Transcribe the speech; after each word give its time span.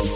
Hey 0.00 0.06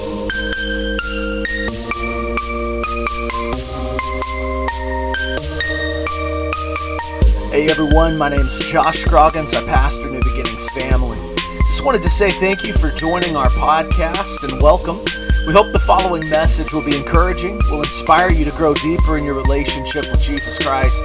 everyone, 7.69 8.17
my 8.17 8.29
name 8.29 8.47
is 8.47 8.61
Josh 8.61 8.99
Scroggins. 8.99 9.55
I 9.55 9.65
pastor 9.65 10.09
New 10.09 10.21
Beginnings 10.23 10.69
Family. 10.71 11.19
Just 11.67 11.85
wanted 11.85 12.05
to 12.05 12.11
say 12.11 12.31
thank 12.31 12.65
you 12.65 12.73
for 12.73 12.91
joining 12.91 13.35
our 13.35 13.49
podcast 13.49 14.49
and 14.49 14.63
welcome. 14.63 14.99
We 15.49 15.53
hope 15.53 15.73
the 15.73 15.83
following 15.85 16.29
message 16.29 16.73
will 16.73 16.85
be 16.85 16.97
encouraging, 16.97 17.59
will 17.69 17.81
inspire 17.81 18.31
you 18.31 18.45
to 18.45 18.53
grow 18.53 18.75
deeper 18.75 19.19
in 19.19 19.25
your 19.25 19.35
relationship 19.35 20.09
with 20.13 20.23
Jesus 20.23 20.61
Christ. 20.61 21.03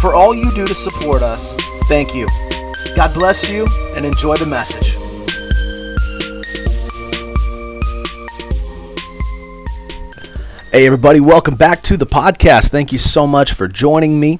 for 0.02 0.12
all 0.12 0.34
you 0.34 0.54
do 0.54 0.66
to 0.66 0.74
support 0.74 1.22
us, 1.22 1.54
thank 1.88 2.14
you. 2.14 2.28
God 2.96 3.14
bless 3.14 3.48
you 3.48 3.66
and 3.96 4.04
enjoy 4.04 4.36
the 4.36 4.44
message. 4.44 4.96
Hey, 10.70 10.84
everybody, 10.84 11.20
welcome 11.20 11.54
back 11.54 11.80
to 11.84 11.96
the 11.96 12.04
podcast. 12.04 12.68
Thank 12.68 12.92
you 12.92 12.98
so 12.98 13.26
much 13.26 13.54
for 13.54 13.66
joining 13.66 14.20
me. 14.20 14.38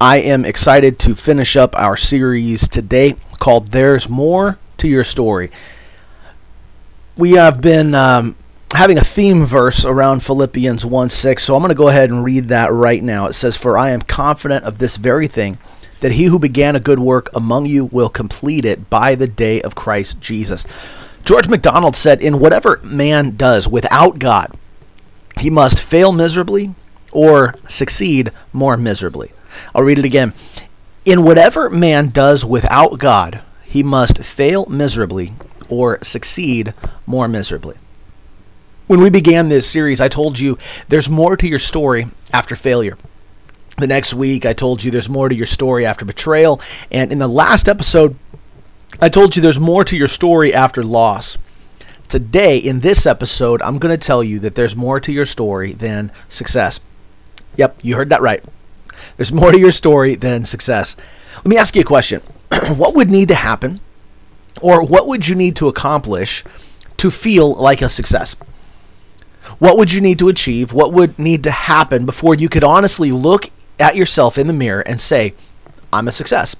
I 0.00 0.20
am 0.20 0.46
excited 0.46 0.98
to 1.00 1.14
finish 1.14 1.56
up 1.56 1.76
our 1.76 1.98
series 1.98 2.66
today 2.66 3.16
called 3.38 3.72
There's 3.72 4.08
More 4.08 4.56
to 4.78 4.88
Your 4.88 5.04
Story. 5.04 5.50
We 7.16 7.32
have 7.32 7.60
been 7.60 7.94
um, 7.94 8.36
having 8.74 8.96
a 8.96 9.04
theme 9.04 9.44
verse 9.44 9.84
around 9.84 10.22
Philippians 10.22 10.86
1 10.86 11.10
6, 11.10 11.42
so 11.42 11.54
I'm 11.54 11.62
going 11.62 11.70
to 11.70 11.74
go 11.74 11.88
ahead 11.88 12.10
and 12.10 12.24
read 12.24 12.44
that 12.48 12.72
right 12.72 13.02
now. 13.02 13.26
It 13.26 13.32
says, 13.32 13.56
For 13.56 13.76
I 13.76 13.90
am 13.90 14.02
confident 14.02 14.64
of 14.64 14.78
this 14.78 14.96
very 14.96 15.26
thing, 15.26 15.58
that 16.00 16.12
he 16.12 16.26
who 16.26 16.38
began 16.38 16.76
a 16.76 16.80
good 16.80 17.00
work 17.00 17.28
among 17.34 17.66
you 17.66 17.86
will 17.86 18.08
complete 18.08 18.64
it 18.64 18.88
by 18.88 19.14
the 19.14 19.26
day 19.26 19.60
of 19.62 19.74
Christ 19.74 20.20
Jesus. 20.20 20.64
George 21.24 21.48
MacDonald 21.48 21.96
said, 21.96 22.22
In 22.22 22.38
whatever 22.38 22.80
man 22.84 23.36
does 23.36 23.66
without 23.66 24.20
God, 24.20 24.56
he 25.40 25.50
must 25.50 25.82
fail 25.82 26.12
miserably 26.12 26.74
or 27.12 27.54
succeed 27.66 28.30
more 28.52 28.76
miserably. 28.76 29.32
I'll 29.74 29.82
read 29.82 29.98
it 29.98 30.04
again. 30.04 30.34
In 31.04 31.24
whatever 31.24 31.68
man 31.68 32.08
does 32.08 32.44
without 32.44 32.98
God, 32.98 33.42
he 33.68 33.82
must 33.82 34.18
fail 34.24 34.64
miserably 34.66 35.32
or 35.68 36.02
succeed 36.02 36.72
more 37.06 37.28
miserably. 37.28 37.76
When 38.86 39.02
we 39.02 39.10
began 39.10 39.50
this 39.50 39.68
series, 39.68 40.00
I 40.00 40.08
told 40.08 40.38
you 40.38 40.56
there's 40.88 41.10
more 41.10 41.36
to 41.36 41.46
your 41.46 41.58
story 41.58 42.06
after 42.32 42.56
failure. 42.56 42.96
The 43.76 43.86
next 43.86 44.14
week, 44.14 44.46
I 44.46 44.54
told 44.54 44.82
you 44.82 44.90
there's 44.90 45.10
more 45.10 45.28
to 45.28 45.34
your 45.34 45.46
story 45.46 45.84
after 45.84 46.06
betrayal. 46.06 46.62
And 46.90 47.12
in 47.12 47.18
the 47.18 47.28
last 47.28 47.68
episode, 47.68 48.16
I 49.02 49.10
told 49.10 49.36
you 49.36 49.42
there's 49.42 49.60
more 49.60 49.84
to 49.84 49.98
your 49.98 50.08
story 50.08 50.54
after 50.54 50.82
loss. 50.82 51.36
Today, 52.08 52.56
in 52.56 52.80
this 52.80 53.06
episode, 53.06 53.60
I'm 53.60 53.78
going 53.78 53.94
to 53.94 54.06
tell 54.06 54.24
you 54.24 54.38
that 54.38 54.54
there's 54.54 54.74
more 54.74 54.98
to 54.98 55.12
your 55.12 55.26
story 55.26 55.74
than 55.74 56.10
success. 56.26 56.80
Yep, 57.56 57.80
you 57.82 57.96
heard 57.96 58.08
that 58.08 58.22
right. 58.22 58.42
There's 59.18 59.32
more 59.32 59.52
to 59.52 59.58
your 59.58 59.72
story 59.72 60.14
than 60.14 60.46
success. 60.46 60.96
Let 61.36 61.46
me 61.46 61.58
ask 61.58 61.76
you 61.76 61.82
a 61.82 61.84
question 61.84 62.22
What 62.76 62.94
would 62.94 63.10
need 63.10 63.28
to 63.28 63.34
happen, 63.34 63.80
or 64.60 64.84
what 64.84 65.06
would 65.06 65.28
you 65.28 65.34
need 65.34 65.56
to 65.56 65.68
accomplish 65.68 66.44
to 66.96 67.10
feel 67.10 67.54
like 67.54 67.82
a 67.82 67.88
success? 67.88 68.36
What 69.58 69.78
would 69.78 69.92
you 69.92 70.00
need 70.00 70.18
to 70.18 70.28
achieve? 70.28 70.72
What 70.72 70.92
would 70.92 71.18
need 71.18 71.44
to 71.44 71.50
happen 71.50 72.06
before 72.06 72.34
you 72.34 72.48
could 72.48 72.64
honestly 72.64 73.10
look 73.10 73.50
at 73.78 73.96
yourself 73.96 74.36
in 74.36 74.46
the 74.46 74.52
mirror 74.52 74.80
and 74.80 75.00
say, 75.00 75.34
I'm 75.92 76.08
a 76.08 76.12
success? 76.12 76.56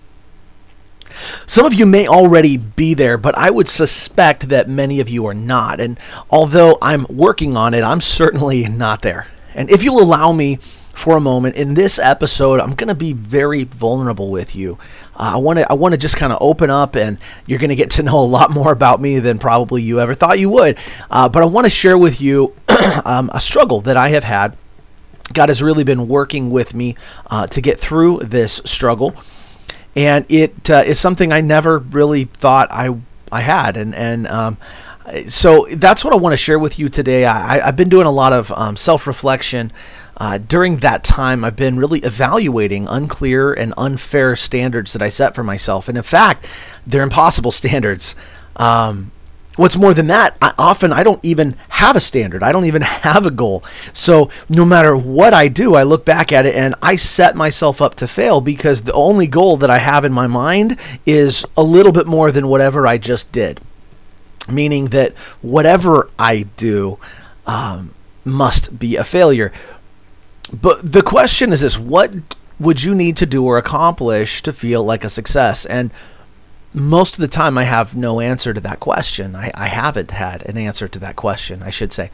Some 1.47 1.67
of 1.67 1.75
you 1.75 1.87
may 1.87 2.07
already 2.07 2.57
be 2.57 2.95
there, 2.95 3.19
but 3.19 3.37
I 3.37 3.51
would 3.51 3.69
suspect 3.69 4.49
that 4.49 4.69
many 4.69 5.01
of 5.01 5.09
you 5.09 5.27
are 5.27 5.35
not. 5.35 5.81
And 5.81 5.99
although 6.31 6.79
I'm 6.81 7.07
working 7.09 7.57
on 7.57 7.75
it, 7.75 7.83
I'm 7.83 8.01
certainly 8.01 8.69
not 8.69 9.03
there. 9.03 9.27
And 9.55 9.71
if 9.71 9.83
you'll 9.83 10.03
allow 10.03 10.33
me 10.33 10.59
for 10.95 11.17
a 11.17 11.21
moment 11.21 11.57
in 11.57 11.75
this 11.75 11.99
episode, 11.99 12.61
I'm 12.61 12.75
going 12.75 12.89
to 12.89 12.95
be 12.95 13.13
very 13.13 13.65
vulnerable 13.65 14.31
with 14.31 14.55
you. 14.55 14.79
Uh, 15.19 15.33
I 15.35 15.37
want 15.39 15.59
to 15.59 15.71
I 15.71 15.75
want 15.75 15.93
to 15.93 15.99
just 15.99 16.17
kind 16.17 16.33
of 16.33 16.39
open 16.41 16.71
up, 16.71 16.97
and 16.97 17.19
you're 17.47 17.59
going 17.59 17.71
to 17.71 17.77
get 17.77 17.91
to 17.91 18.03
know 18.03 18.19
a 18.21 18.25
lot 18.25 18.51
more 18.51 18.73
about 18.73 19.01
me 19.01 19.19
than 19.19 19.39
probably 19.39 19.83
you 19.83 20.01
ever 20.01 20.15
thought 20.15 20.39
you 20.39 20.49
would. 20.51 20.79
Uh, 21.11 21.29
but 21.29 21.43
I 21.43 21.47
want 21.47 21.65
to 21.67 21.71
share 21.71 21.99
with 21.99 22.21
you 22.21 22.55
um, 23.05 23.31
a 23.35 23.41
struggle 23.41 23.81
that 23.83 23.97
I 23.97 24.11
have 24.11 24.25
had. 24.25 24.57
God 25.35 25.51
has 25.51 25.63
really 25.63 25.85
been 25.85 26.09
working 26.09 26.49
with 26.49 26.75
me 26.75 26.97
uh, 27.31 27.47
to 27.49 27.61
get 27.61 27.79
through 27.79 28.19
this 28.19 28.63
struggle 28.65 29.15
and 29.99 30.25
it 30.29 30.71
uh, 30.71 30.83
is 30.87 31.01
something 31.01 31.33
I 31.33 31.41
never 31.41 31.79
really 31.81 32.25
thought 32.25 32.69
I 32.71 32.97
I 33.33 33.41
had, 33.41 33.77
and 33.77 33.95
and 33.95 34.27
um, 34.29 34.59
so 35.27 35.67
that's 35.75 36.05
what 36.05 36.13
I 36.13 36.17
want 36.17 36.35
to 36.35 36.37
share 36.37 36.59
with 36.59 36.79
you 36.79 36.89
today. 36.89 37.25
I, 37.25 37.59
have 37.67 37.77
been 37.77 37.89
doing 37.89 38.07
a 38.07 38.13
lot 38.13 38.33
of 38.33 38.53
um, 38.53 38.77
self 38.77 39.07
reflection. 39.07 39.73
Uh, 40.19 40.37
during 40.39 40.79
that 40.79 41.05
time, 41.05 41.45
I've 41.45 41.57
been 41.57 41.79
really 41.79 42.01
evaluating 42.01 42.87
unclear 42.89 43.53
and 43.53 43.73
unfair 43.79 44.35
standards 44.37 44.93
that 44.93 45.01
I 45.03 45.09
set 45.09 45.35
for 45.35 45.45
myself, 45.45 45.89
and 45.89 45.97
in 45.97 46.05
fact, 46.05 46.49
they're 46.87 47.03
impossible 47.03 47.51
standards. 47.53 48.15
Um, 48.57 49.13
What's 49.59 49.77
more 49.77 49.93
than 49.93 50.07
that, 50.07 50.37
I, 50.41 50.53
often 50.57 50.93
I 50.93 51.03
don't 51.03 51.19
even 51.25 51.57
have 51.71 51.97
a 51.97 52.01
standard. 52.01 52.45
I 52.45 52.53
don't 52.53 52.67
even 52.67 52.83
have 53.03 53.27
a 53.27 53.31
goal. 53.31 53.65
So 53.93 54.31
no 54.49 54.65
matter 54.65 54.97
what 54.97 55.35
I 55.35 55.49
do, 55.49 55.75
I 55.75 55.83
look 55.83 56.05
back 56.05 56.31
at 56.31 56.47
it 56.47 56.55
and 56.55 56.77
I 56.81 56.95
set 56.95 57.35
myself 57.35 57.83
up 57.83 57.97
to 57.97 58.07
fail 58.07 58.41
because 58.41 58.83
the 58.83 58.93
only 58.93 59.27
goal 59.27 59.57
that 59.57 59.69
I 59.69 59.79
have 59.79 60.05
in 60.05 60.13
my 60.13 60.29
mind 60.29 60.79
is 61.05 61.45
a 61.57 61.65
little 61.65 61.91
bit 61.91 62.07
more 62.07 62.31
than 62.31 62.47
whatever 62.47 62.87
I 62.87 62.99
just 62.99 63.33
did. 63.33 63.61
Meaning 64.49 64.87
that 64.87 65.13
whatever 65.43 66.09
I 66.21 66.45
do 66.57 67.01
um, 67.45 67.93
must 68.25 68.79
be 68.79 68.95
a 68.95 69.03
failure. 69.03 69.53
But 70.49 70.93
the 70.93 71.03
question 71.03 71.53
is 71.53 71.61
this 71.61 71.79
what 71.79 72.13
would 72.59 72.83
you 72.83 72.95
need 72.95 73.17
to 73.19 73.27
do 73.27 73.45
or 73.45 73.59
accomplish 73.59 74.43
to 74.43 74.53
feel 74.53 74.83
like 74.83 75.05
a 75.05 75.09
success? 75.09 75.65
And 75.67 75.93
most 76.75 77.15
of 77.15 77.21
the 77.21 77.29
time 77.29 77.57
I 77.57 77.65
have 77.65 77.97
no 77.97 78.21
answer 78.21 78.53
to 78.53 78.61
that 78.61 78.81
question. 78.81 79.35
I, 79.35 79.51
I 79.55 79.69
haven't 79.69 80.11
had 80.11 80.43
an 80.47 80.59
answer 80.59 80.89
to 80.89 80.99
that 80.99 81.17
question, 81.17 81.63
I 81.63 81.71
should 81.71 81.93
say. 81.93 82.11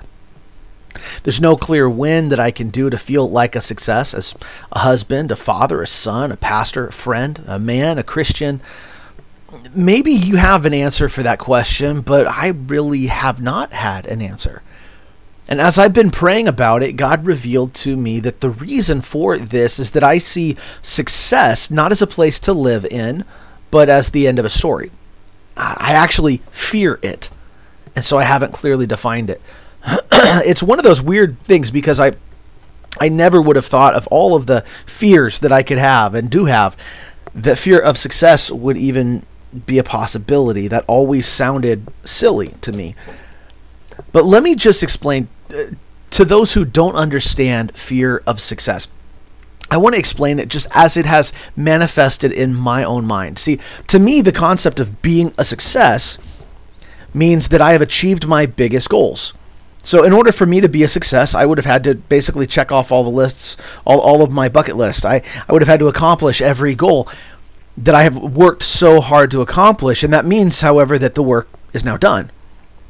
There's 1.24 1.40
no 1.40 1.56
clear 1.56 1.90
win 1.90 2.28
that 2.28 2.38
I 2.38 2.50
can 2.50 2.70
do 2.70 2.88
to 2.88 2.96
feel 2.96 3.28
like 3.28 3.56
a 3.56 3.60
success 3.60 4.14
as 4.14 4.34
a 4.70 4.80
husband, 4.80 5.32
a 5.32 5.36
father, 5.36 5.82
a 5.82 5.86
son, 5.86 6.30
a 6.30 6.36
pastor, 6.36 6.86
a 6.86 6.92
friend, 6.92 7.42
a 7.46 7.58
man, 7.58 7.98
a 7.98 8.04
Christian. 8.04 8.60
Maybe 9.74 10.12
you 10.12 10.36
have 10.36 10.64
an 10.64 10.74
answer 10.74 11.08
for 11.08 11.22
that 11.24 11.38
question, 11.40 12.00
but 12.00 12.26
I 12.26 12.48
really 12.48 13.06
have 13.06 13.42
not 13.42 13.72
had 13.72 14.06
an 14.06 14.22
answer. 14.22 14.62
And 15.48 15.60
as 15.60 15.78
I've 15.78 15.92
been 15.92 16.10
praying 16.10 16.48
about 16.48 16.82
it, 16.82 16.94
God 16.94 17.26
revealed 17.26 17.74
to 17.74 17.96
me 17.96 18.18
that 18.20 18.40
the 18.40 18.50
reason 18.50 19.02
for 19.02 19.38
this 19.38 19.78
is 19.78 19.90
that 19.90 20.02
I 20.02 20.18
see 20.18 20.56
success 20.80 21.70
not 21.70 21.92
as 21.92 22.00
a 22.00 22.06
place 22.06 22.40
to 22.40 22.52
live 22.52 22.86
in, 22.86 23.24
but 23.70 23.88
as 23.88 24.10
the 24.10 24.26
end 24.26 24.38
of 24.38 24.44
a 24.44 24.50
story. 24.50 24.90
I 25.56 25.92
actually 25.92 26.38
fear 26.50 26.98
it. 27.02 27.30
And 27.94 28.04
so 28.04 28.18
I 28.18 28.24
haven't 28.24 28.52
clearly 28.52 28.86
defined 28.86 29.30
it. 29.30 29.40
it's 30.12 30.62
one 30.62 30.78
of 30.78 30.84
those 30.84 31.02
weird 31.02 31.38
things 31.40 31.70
because 31.70 32.00
I 32.00 32.12
I 33.00 33.08
never 33.08 33.42
would 33.42 33.56
have 33.56 33.66
thought 33.66 33.94
of 33.94 34.06
all 34.06 34.36
of 34.36 34.46
the 34.46 34.62
fears 34.86 35.40
that 35.40 35.52
I 35.52 35.62
could 35.62 35.78
have 35.78 36.14
and 36.14 36.30
do 36.30 36.44
have. 36.44 36.76
The 37.34 37.56
fear 37.56 37.80
of 37.80 37.98
success 37.98 38.52
would 38.52 38.76
even 38.76 39.24
be 39.66 39.78
a 39.78 39.84
possibility. 39.84 40.68
That 40.68 40.84
always 40.86 41.26
sounded 41.26 41.88
silly 42.04 42.54
to 42.60 42.72
me. 42.72 42.94
But 44.12 44.24
let 44.24 44.42
me 44.42 44.54
just 44.54 44.82
explain 44.82 45.28
to 46.10 46.24
those 46.24 46.54
who 46.54 46.64
don't 46.64 46.94
understand 46.94 47.76
fear 47.76 48.22
of 48.26 48.40
success. 48.40 48.88
I 49.70 49.78
want 49.78 49.94
to 49.94 49.98
explain 49.98 50.38
it 50.38 50.48
just 50.48 50.66
as 50.72 50.96
it 50.96 51.06
has 51.06 51.32
manifested 51.56 52.30
in 52.30 52.54
my 52.54 52.84
own 52.84 53.06
mind. 53.06 53.38
See, 53.38 53.58
to 53.88 53.98
me, 53.98 54.20
the 54.20 54.30
concept 54.30 54.78
of 54.78 55.02
being 55.02 55.32
a 55.38 55.44
success 55.44 56.18
means 57.12 57.48
that 57.48 57.60
I 57.60 57.72
have 57.72 57.82
achieved 57.82 58.28
my 58.28 58.46
biggest 58.46 58.88
goals. 58.88 59.32
So, 59.82 60.02
in 60.02 60.12
order 60.12 60.32
for 60.32 60.46
me 60.46 60.60
to 60.60 60.68
be 60.68 60.82
a 60.82 60.88
success, 60.88 61.34
I 61.34 61.44
would 61.44 61.58
have 61.58 61.66
had 61.66 61.84
to 61.84 61.94
basically 61.94 62.46
check 62.46 62.72
off 62.72 62.90
all 62.90 63.04
the 63.04 63.10
lists, 63.10 63.56
all, 63.84 64.00
all 64.00 64.22
of 64.22 64.32
my 64.32 64.48
bucket 64.48 64.76
list. 64.76 65.04
I, 65.04 65.22
I 65.48 65.52
would 65.52 65.62
have 65.62 65.68
had 65.68 65.80
to 65.80 65.88
accomplish 65.88 66.40
every 66.40 66.74
goal 66.74 67.08
that 67.76 67.94
I 67.94 68.04
have 68.04 68.16
worked 68.16 68.62
so 68.62 69.00
hard 69.00 69.30
to 69.32 69.42
accomplish. 69.42 70.02
And 70.02 70.12
that 70.12 70.24
means, 70.24 70.60
however, 70.60 70.98
that 70.98 71.14
the 71.14 71.22
work 71.22 71.48
is 71.72 71.84
now 71.84 71.96
done. 71.96 72.30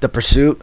The 0.01 0.09
pursuit 0.09 0.61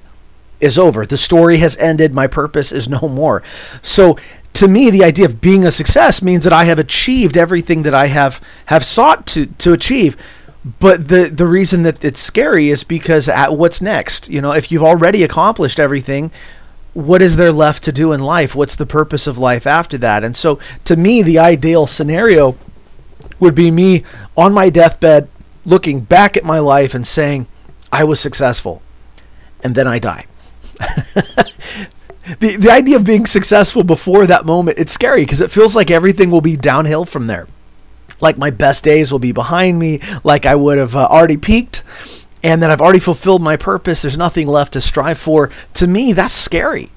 is 0.62 0.78
over. 0.78 1.06
The 1.06 1.18
story 1.18 1.58
has 1.58 1.78
ended. 1.78 2.14
My 2.14 2.28
purpose 2.28 2.72
is 2.72 2.88
no 2.88 3.08
more. 3.10 3.44
So, 3.82 4.18
to 4.54 4.68
me, 4.68 4.90
the 4.90 5.04
idea 5.04 5.26
of 5.26 5.42
being 5.42 5.66
a 5.66 5.72
success 5.72 6.22
means 6.22 6.44
that 6.44 6.54
I 6.54 6.66
have 6.66 6.78
achieved 6.78 7.38
everything 7.38 7.84
that 7.84 7.94
I 7.94 8.08
have 8.08 8.42
have 8.68 8.84
sought 8.84 9.26
to 9.28 9.48
to 9.48 9.74
achieve. 9.74 10.16
But 10.80 11.08
the 11.08 11.26
the 11.26 11.48
reason 11.48 11.84
that 11.84 12.04
it's 12.04 12.20
scary 12.20 12.70
is 12.70 12.84
because 12.84 13.28
at 13.28 13.58
what's 13.58 13.82
next? 13.82 14.30
You 14.30 14.42
know, 14.42 14.52
if 14.52 14.72
you've 14.72 14.84
already 14.84 15.24
accomplished 15.24 15.80
everything, 15.80 16.32
what 16.94 17.22
is 17.22 17.38
there 17.38 17.52
left 17.52 17.84
to 17.84 17.92
do 17.92 18.12
in 18.12 18.20
life? 18.20 18.56
What's 18.56 18.76
the 18.76 18.86
purpose 18.86 19.26
of 19.26 19.38
life 19.38 19.66
after 19.66 19.98
that? 20.00 20.24
And 20.24 20.36
so, 20.36 20.60
to 20.86 20.96
me, 20.96 21.22
the 21.22 21.40
ideal 21.40 21.88
scenario 21.88 22.58
would 23.40 23.56
be 23.56 23.72
me 23.72 24.04
on 24.38 24.54
my 24.54 24.70
deathbed 24.70 25.28
looking 25.66 26.02
back 26.02 26.36
at 26.38 26.44
my 26.44 26.60
life 26.60 26.94
and 26.94 27.06
saying, 27.06 27.48
I 27.92 28.04
was 28.04 28.20
successful. 28.20 28.82
And 29.64 29.76
then 29.76 29.88
I 29.88 30.00
die. 30.00 30.26
the, 32.40 32.58
the 32.60 32.70
idea 32.72 32.96
of 32.98 33.06
being 33.06 33.26
successful 33.26 33.84
before 33.84 34.26
that 34.28 34.46
moment, 34.46 34.80
it's 34.80 34.94
scary 34.94 35.22
because 35.22 35.42
it 35.42 35.52
feels 35.52 35.76
like 35.76 35.92
everything 35.92 36.32
will 36.32 36.42
be 36.42 36.58
downhill 36.58 37.06
from 37.06 37.28
there. 37.28 37.48
Like 38.20 38.38
my 38.38 38.52
best 38.52 38.84
days 38.84 39.12
will 39.12 39.20
be 39.20 39.32
behind 39.32 39.80
me, 39.80 40.00
like 40.24 40.46
I 40.46 40.56
would 40.56 40.78
have 40.78 40.96
uh, 40.96 41.08
already 41.08 41.38
peaked, 41.38 41.84
and 42.44 42.62
that 42.62 42.70
I've 42.70 42.82
already 42.82 43.00
fulfilled 43.00 43.42
my 43.42 43.58
purpose. 43.58 44.02
There's 44.02 44.18
nothing 44.18 44.48
left 44.48 44.74
to 44.74 44.82
strive 44.82 45.18
for. 45.18 45.50
To 45.76 45.88
me, 45.88 46.14
that's 46.14 46.34
scary. 46.34 46.90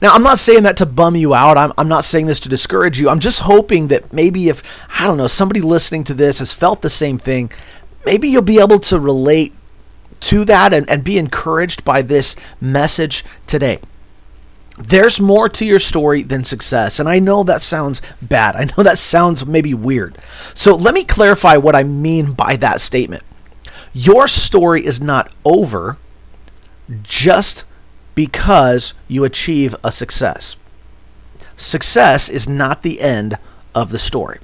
Now, 0.00 0.14
I'm 0.14 0.22
not 0.22 0.38
saying 0.38 0.62
that 0.62 0.76
to 0.78 0.86
bum 0.86 1.16
you 1.16 1.34
out. 1.34 1.56
I'm, 1.56 1.72
I'm 1.76 1.88
not 1.88 2.04
saying 2.04 2.26
this 2.26 2.40
to 2.40 2.48
discourage 2.48 2.98
you. 2.98 3.08
I'm 3.08 3.20
just 3.20 3.40
hoping 3.40 3.88
that 3.88 4.12
maybe 4.12 4.48
if, 4.48 4.62
I 4.98 5.06
don't 5.06 5.16
know, 5.16 5.26
somebody 5.26 5.60
listening 5.60 6.04
to 6.04 6.14
this 6.14 6.38
has 6.38 6.52
felt 6.52 6.82
the 6.82 6.90
same 6.90 7.18
thing, 7.18 7.50
maybe 8.06 8.28
you'll 8.28 8.42
be 8.42 8.60
able 8.60 8.78
to 8.80 8.98
relate 8.98 9.52
to 10.20 10.44
that 10.44 10.72
and, 10.72 10.88
and 10.88 11.04
be 11.04 11.18
encouraged 11.18 11.84
by 11.84 12.02
this 12.02 12.36
message 12.60 13.24
today. 13.46 13.80
There's 14.76 15.20
more 15.20 15.48
to 15.50 15.64
your 15.64 15.78
story 15.78 16.22
than 16.22 16.44
success. 16.44 16.98
And 16.98 17.08
I 17.08 17.20
know 17.20 17.44
that 17.44 17.62
sounds 17.62 18.02
bad. 18.20 18.56
I 18.56 18.64
know 18.64 18.82
that 18.82 18.98
sounds 18.98 19.46
maybe 19.46 19.72
weird. 19.72 20.18
So 20.54 20.74
let 20.74 20.94
me 20.94 21.04
clarify 21.04 21.56
what 21.56 21.76
I 21.76 21.84
mean 21.84 22.32
by 22.32 22.56
that 22.56 22.80
statement. 22.80 23.22
Your 23.92 24.26
story 24.26 24.84
is 24.84 25.00
not 25.00 25.32
over 25.44 25.98
just 27.02 27.64
because 28.14 28.94
you 29.06 29.24
achieve 29.24 29.74
a 29.84 29.92
success. 29.92 30.56
Success 31.56 32.28
is 32.28 32.48
not 32.48 32.82
the 32.82 33.00
end 33.00 33.38
of 33.74 33.90
the 33.90 33.98
story. 33.98 34.40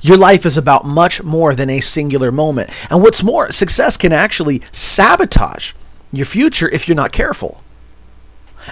Your 0.00 0.16
life 0.16 0.44
is 0.44 0.56
about 0.56 0.84
much 0.84 1.22
more 1.22 1.54
than 1.54 1.70
a 1.70 1.80
singular 1.80 2.32
moment. 2.32 2.70
And 2.90 3.02
what's 3.02 3.22
more, 3.22 3.52
success 3.52 3.96
can 3.96 4.12
actually 4.12 4.62
sabotage 4.72 5.72
your 6.12 6.26
future 6.26 6.68
if 6.68 6.88
you're 6.88 6.96
not 6.96 7.12
careful. 7.12 7.62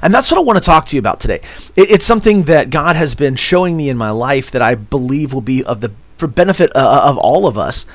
And 0.03 0.13
that's 0.13 0.31
what 0.31 0.39
I 0.39 0.43
want 0.43 0.59
to 0.59 0.65
talk 0.65 0.87
to 0.87 0.97
you 0.97 1.01
about 1.01 1.21
today. 1.21 1.41
It's 1.77 2.05
something 2.05 2.45
that 2.45 2.71
God 2.71 2.97
has 2.97 3.15
been 3.15 3.37
showing 3.37 3.77
me 3.77 3.89
in 3.89 3.97
my 3.97 4.11
life 4.11 4.51
that 4.51 4.63
I 4.63 4.75
believe 4.75 5.33
will 5.33 5.41
be 5.41 5.65
of 5.65 5.81
the 5.81 5.93
for 6.19 6.27
benefit 6.27 6.73
uh, 6.75 6.79
uh, 6.79 7.11
of 7.11 7.19
all 7.19 7.47
of 7.47 7.59
us. 7.59 7.87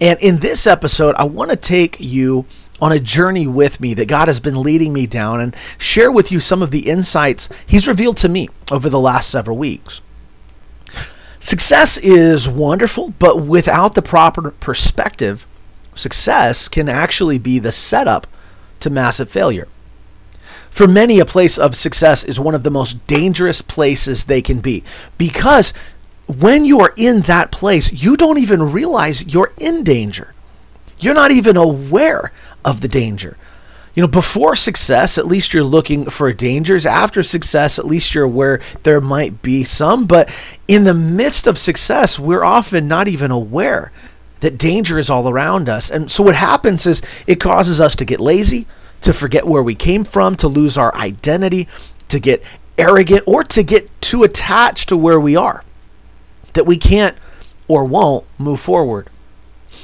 And 0.00 0.18
in 0.20 0.38
this 0.38 0.66
episode, 0.66 1.14
I 1.16 1.24
want 1.24 1.50
to 1.50 1.56
take 1.56 1.96
you 2.00 2.46
on 2.80 2.90
a 2.90 2.98
journey 2.98 3.46
with 3.46 3.80
me 3.80 3.94
that 3.94 4.08
God 4.08 4.28
has 4.28 4.40
been 4.40 4.60
leading 4.60 4.92
me 4.92 5.06
down 5.06 5.40
and 5.40 5.54
share 5.78 6.10
with 6.10 6.32
you 6.32 6.40
some 6.40 6.62
of 6.62 6.70
the 6.70 6.88
insights 6.88 7.48
He's 7.66 7.86
revealed 7.86 8.16
to 8.18 8.28
me 8.28 8.48
over 8.70 8.88
the 8.88 8.98
last 8.98 9.30
several 9.30 9.56
weeks. 9.56 10.02
Success 11.44 11.98
is 11.98 12.48
wonderful, 12.48 13.12
but 13.18 13.44
without 13.44 13.94
the 13.94 14.00
proper 14.00 14.52
perspective, 14.52 15.46
success 15.94 16.70
can 16.70 16.88
actually 16.88 17.36
be 17.36 17.58
the 17.58 17.70
setup 17.70 18.26
to 18.80 18.88
massive 18.88 19.28
failure. 19.28 19.68
For 20.70 20.88
many, 20.88 21.20
a 21.20 21.26
place 21.26 21.58
of 21.58 21.76
success 21.76 22.24
is 22.24 22.40
one 22.40 22.54
of 22.54 22.62
the 22.62 22.70
most 22.70 23.06
dangerous 23.06 23.60
places 23.60 24.24
they 24.24 24.40
can 24.40 24.60
be 24.60 24.84
because 25.18 25.74
when 26.26 26.64
you 26.64 26.80
are 26.80 26.94
in 26.96 27.20
that 27.20 27.52
place, 27.52 27.92
you 27.92 28.16
don't 28.16 28.38
even 28.38 28.72
realize 28.72 29.34
you're 29.34 29.52
in 29.58 29.84
danger. 29.84 30.32
You're 30.98 31.12
not 31.12 31.30
even 31.30 31.58
aware 31.58 32.32
of 32.64 32.80
the 32.80 32.88
danger. 32.88 33.36
You 33.94 34.02
know, 34.02 34.08
before 34.08 34.56
success, 34.56 35.18
at 35.18 35.26
least 35.26 35.54
you're 35.54 35.62
looking 35.62 36.06
for 36.06 36.32
dangers. 36.32 36.84
After 36.84 37.22
success, 37.22 37.78
at 37.78 37.86
least 37.86 38.14
you're 38.14 38.24
aware 38.24 38.60
there 38.82 39.00
might 39.00 39.40
be 39.40 39.62
some. 39.62 40.06
But 40.06 40.34
in 40.66 40.84
the 40.84 40.94
midst 40.94 41.46
of 41.46 41.58
success, 41.58 42.18
we're 42.18 42.42
often 42.42 42.88
not 42.88 43.06
even 43.06 43.30
aware 43.30 43.92
that 44.40 44.58
danger 44.58 44.98
is 44.98 45.10
all 45.10 45.28
around 45.28 45.68
us. 45.68 45.90
And 45.90 46.10
so 46.10 46.24
what 46.24 46.34
happens 46.34 46.86
is 46.86 47.02
it 47.26 47.40
causes 47.40 47.80
us 47.80 47.94
to 47.96 48.04
get 48.04 48.20
lazy, 48.20 48.66
to 49.02 49.12
forget 49.12 49.46
where 49.46 49.62
we 49.62 49.76
came 49.76 50.02
from, 50.02 50.34
to 50.36 50.48
lose 50.48 50.76
our 50.76 50.94
identity, 50.96 51.68
to 52.08 52.18
get 52.18 52.42
arrogant, 52.76 53.22
or 53.26 53.44
to 53.44 53.62
get 53.62 53.88
too 54.00 54.24
attached 54.24 54.88
to 54.88 54.96
where 54.96 55.20
we 55.20 55.36
are 55.36 55.62
that 56.54 56.66
we 56.66 56.76
can't 56.76 57.16
or 57.68 57.84
won't 57.84 58.26
move 58.38 58.60
forward. 58.60 59.08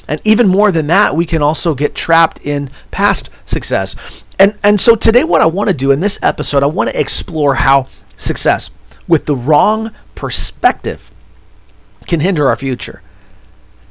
And 0.09 0.21
even 0.25 0.49
more 0.49 0.73
than 0.73 0.87
that, 0.89 1.17
we 1.17 1.27
can 1.27 1.43
also 1.43 1.75
get 1.75 1.95
trapped 1.95 2.41
in 2.45 2.71
past 2.91 3.31
success. 3.45 4.25
And 4.39 4.57
and 4.63 4.81
so 4.81 4.97
today 4.97 5.25
what 5.25 5.41
I 5.41 5.47
want 5.47 5.71
to 5.71 5.77
do 5.77 5.91
in 5.91 6.01
this 6.01 6.19
episode, 6.23 6.63
I 6.63 6.67
want 6.67 6.91
to 6.91 7.01
explore 7.01 7.57
how 7.57 7.87
success 8.17 8.71
with 9.07 9.27
the 9.27 9.37
wrong 9.37 9.93
perspective 10.15 11.11
can 12.07 12.21
hinder 12.21 12.49
our 12.49 12.57
future. 12.57 13.03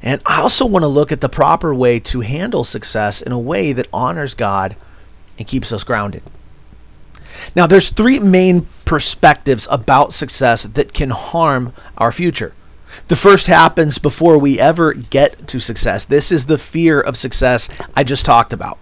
And 0.02 0.22
I 0.24 0.40
also 0.40 0.64
want 0.64 0.82
to 0.82 0.88
look 0.88 1.12
at 1.12 1.20
the 1.20 1.28
proper 1.28 1.74
way 1.74 2.00
to 2.00 2.20
handle 2.20 2.64
success 2.64 3.20
in 3.20 3.32
a 3.32 3.38
way 3.38 3.72
that 3.72 3.86
honors 3.92 4.34
God 4.34 4.76
and 5.38 5.46
keeps 5.46 5.72
us 5.72 5.84
grounded. 5.84 6.22
Now, 7.54 7.66
there's 7.66 7.90
three 7.90 8.18
main 8.18 8.66
perspectives 8.84 9.66
about 9.70 10.12
success 10.12 10.64
that 10.64 10.92
can 10.92 11.10
harm 11.10 11.72
our 11.96 12.12
future. 12.12 12.54
The 13.08 13.16
first 13.16 13.48
happens 13.48 13.98
before 13.98 14.38
we 14.38 14.60
ever 14.60 14.92
get 14.94 15.46
to 15.48 15.60
success. 15.60 16.04
This 16.04 16.30
is 16.30 16.46
the 16.46 16.58
fear 16.58 17.00
of 17.00 17.16
success 17.16 17.68
I 17.96 18.04
just 18.04 18.24
talked 18.24 18.52
about. 18.52 18.78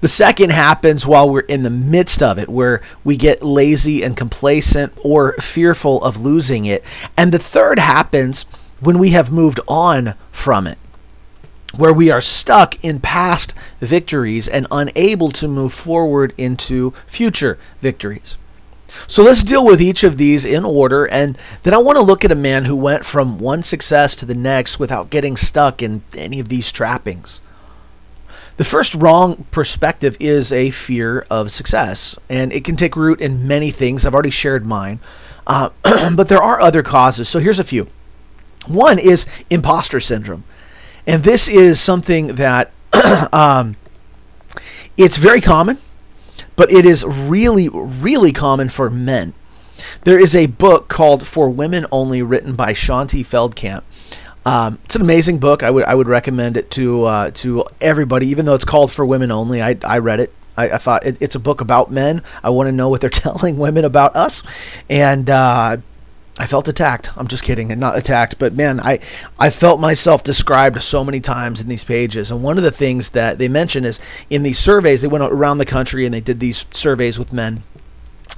The 0.00 0.08
second 0.08 0.50
happens 0.50 1.06
while 1.06 1.30
we're 1.30 1.40
in 1.40 1.62
the 1.62 1.70
midst 1.70 2.22
of 2.22 2.38
it, 2.38 2.48
where 2.48 2.82
we 3.04 3.16
get 3.16 3.42
lazy 3.42 4.02
and 4.02 4.16
complacent 4.16 4.92
or 5.04 5.34
fearful 5.34 6.02
of 6.02 6.20
losing 6.20 6.64
it. 6.66 6.84
And 7.16 7.32
the 7.32 7.38
third 7.38 7.78
happens 7.78 8.44
when 8.80 8.98
we 8.98 9.10
have 9.10 9.32
moved 9.32 9.60
on 9.68 10.14
from 10.30 10.66
it, 10.66 10.78
where 11.76 11.92
we 11.92 12.10
are 12.10 12.20
stuck 12.20 12.82
in 12.84 13.00
past 13.00 13.54
victories 13.80 14.48
and 14.48 14.66
unable 14.70 15.30
to 15.30 15.48
move 15.48 15.72
forward 15.72 16.34
into 16.36 16.92
future 17.06 17.58
victories. 17.80 18.36
So 19.06 19.22
let's 19.22 19.42
deal 19.42 19.64
with 19.64 19.80
each 19.80 20.04
of 20.04 20.16
these 20.16 20.44
in 20.44 20.64
order, 20.64 21.04
and 21.06 21.38
then 21.62 21.74
I 21.74 21.78
want 21.78 21.96
to 21.96 22.04
look 22.04 22.24
at 22.24 22.32
a 22.32 22.36
man 22.36 22.64
who 22.64 22.76
went 22.76 23.04
from 23.04 23.38
one 23.38 23.62
success 23.62 24.14
to 24.16 24.26
the 24.26 24.34
next 24.34 24.78
without 24.78 25.10
getting 25.10 25.36
stuck 25.36 25.82
in 25.82 26.02
any 26.16 26.40
of 26.40 26.48
these 26.48 26.70
trappings. 26.70 27.40
The 28.56 28.64
first 28.64 28.94
wrong 28.94 29.46
perspective 29.50 30.16
is 30.20 30.52
a 30.52 30.70
fear 30.70 31.26
of 31.30 31.50
success, 31.50 32.18
and 32.28 32.52
it 32.52 32.64
can 32.64 32.76
take 32.76 32.94
root 32.94 33.20
in 33.20 33.48
many 33.48 33.70
things. 33.70 34.04
I've 34.04 34.14
already 34.14 34.30
shared 34.30 34.66
mine, 34.66 35.00
uh, 35.46 35.70
but 36.14 36.28
there 36.28 36.42
are 36.42 36.60
other 36.60 36.82
causes. 36.82 37.28
So 37.28 37.38
here's 37.38 37.58
a 37.58 37.64
few. 37.64 37.88
One 38.68 38.98
is 38.98 39.26
imposter 39.48 39.98
syndrome, 39.98 40.44
and 41.06 41.22
this 41.24 41.48
is 41.48 41.80
something 41.80 42.34
that 42.34 42.70
um, 43.32 43.76
it's 44.96 45.16
very 45.16 45.40
common 45.40 45.78
but 46.60 46.70
it 46.70 46.84
is 46.84 47.06
really, 47.06 47.70
really 47.70 48.32
common 48.32 48.68
for 48.68 48.90
men. 48.90 49.32
There 50.02 50.18
is 50.18 50.36
a 50.36 50.44
book 50.44 50.88
called 50.88 51.26
For 51.26 51.48
Women 51.48 51.86
Only, 51.90 52.22
written 52.22 52.54
by 52.54 52.74
Shaunti 52.74 53.24
Feldhahn. 53.24 53.82
Um, 54.44 54.78
it's 54.84 54.94
an 54.94 55.00
amazing 55.00 55.38
book. 55.38 55.62
I 55.62 55.70
would 55.70 55.84
I 55.84 55.94
would 55.94 56.06
recommend 56.06 56.58
it 56.58 56.70
to 56.72 57.04
uh, 57.04 57.30
to 57.30 57.64
everybody, 57.80 58.26
even 58.26 58.44
though 58.44 58.52
it's 58.52 58.66
called 58.66 58.92
For 58.92 59.06
Women 59.06 59.32
Only. 59.32 59.62
I, 59.62 59.78
I 59.86 60.00
read 60.00 60.20
it. 60.20 60.34
I, 60.54 60.72
I 60.72 60.76
thought 60.76 61.06
it, 61.06 61.16
it's 61.18 61.34
a 61.34 61.38
book 61.38 61.62
about 61.62 61.90
men. 61.90 62.22
I 62.44 62.50
want 62.50 62.66
to 62.66 62.72
know 62.72 62.90
what 62.90 63.00
they're 63.00 63.08
telling 63.24 63.56
women 63.56 63.86
about 63.86 64.14
us, 64.14 64.42
and 64.90 65.30
uh, 65.30 65.78
I 66.38 66.46
felt 66.46 66.68
attacked. 66.68 67.10
I'm 67.18 67.28
just 67.28 67.44
kidding, 67.44 67.70
and 67.70 67.80
not 67.80 67.98
attacked, 67.98 68.38
but 68.38 68.54
man, 68.54 68.80
I 68.80 69.00
I 69.38 69.50
felt 69.50 69.80
myself 69.80 70.22
described 70.22 70.80
so 70.82 71.04
many 71.04 71.20
times 71.20 71.60
in 71.60 71.68
these 71.68 71.84
pages. 71.84 72.30
And 72.30 72.42
one 72.42 72.56
of 72.56 72.64
the 72.64 72.70
things 72.70 73.10
that 73.10 73.38
they 73.38 73.48
mention 73.48 73.84
is 73.84 74.00
in 74.30 74.42
these 74.42 74.58
surveys, 74.58 75.02
they 75.02 75.08
went 75.08 75.24
around 75.24 75.58
the 75.58 75.66
country 75.66 76.04
and 76.04 76.14
they 76.14 76.20
did 76.20 76.40
these 76.40 76.64
surveys 76.70 77.18
with 77.18 77.32
men. 77.32 77.62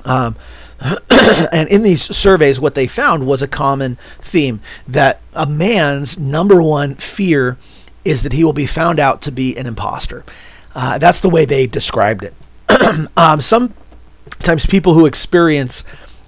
Um, 0.04 0.36
and 1.52 1.68
in 1.68 1.82
these 1.82 2.02
surveys, 2.02 2.60
what 2.60 2.74
they 2.74 2.86
found 2.86 3.26
was 3.26 3.42
a 3.42 3.48
common 3.48 3.96
theme 4.20 4.60
that 4.88 5.20
a 5.32 5.46
man's 5.46 6.18
number 6.18 6.62
one 6.62 6.94
fear 6.96 7.56
is 8.04 8.22
that 8.24 8.32
he 8.32 8.42
will 8.42 8.52
be 8.52 8.66
found 8.66 8.98
out 8.98 9.22
to 9.22 9.32
be 9.32 9.56
an 9.56 9.66
imposter. 9.66 10.24
Uh, 10.74 10.98
that's 10.98 11.20
the 11.20 11.30
way 11.30 11.44
they 11.44 11.66
described 11.66 12.24
it. 12.24 12.34
um, 13.16 13.40
sometimes 13.40 14.66
people 14.66 14.94
who 14.94 15.06
experience 15.06 15.84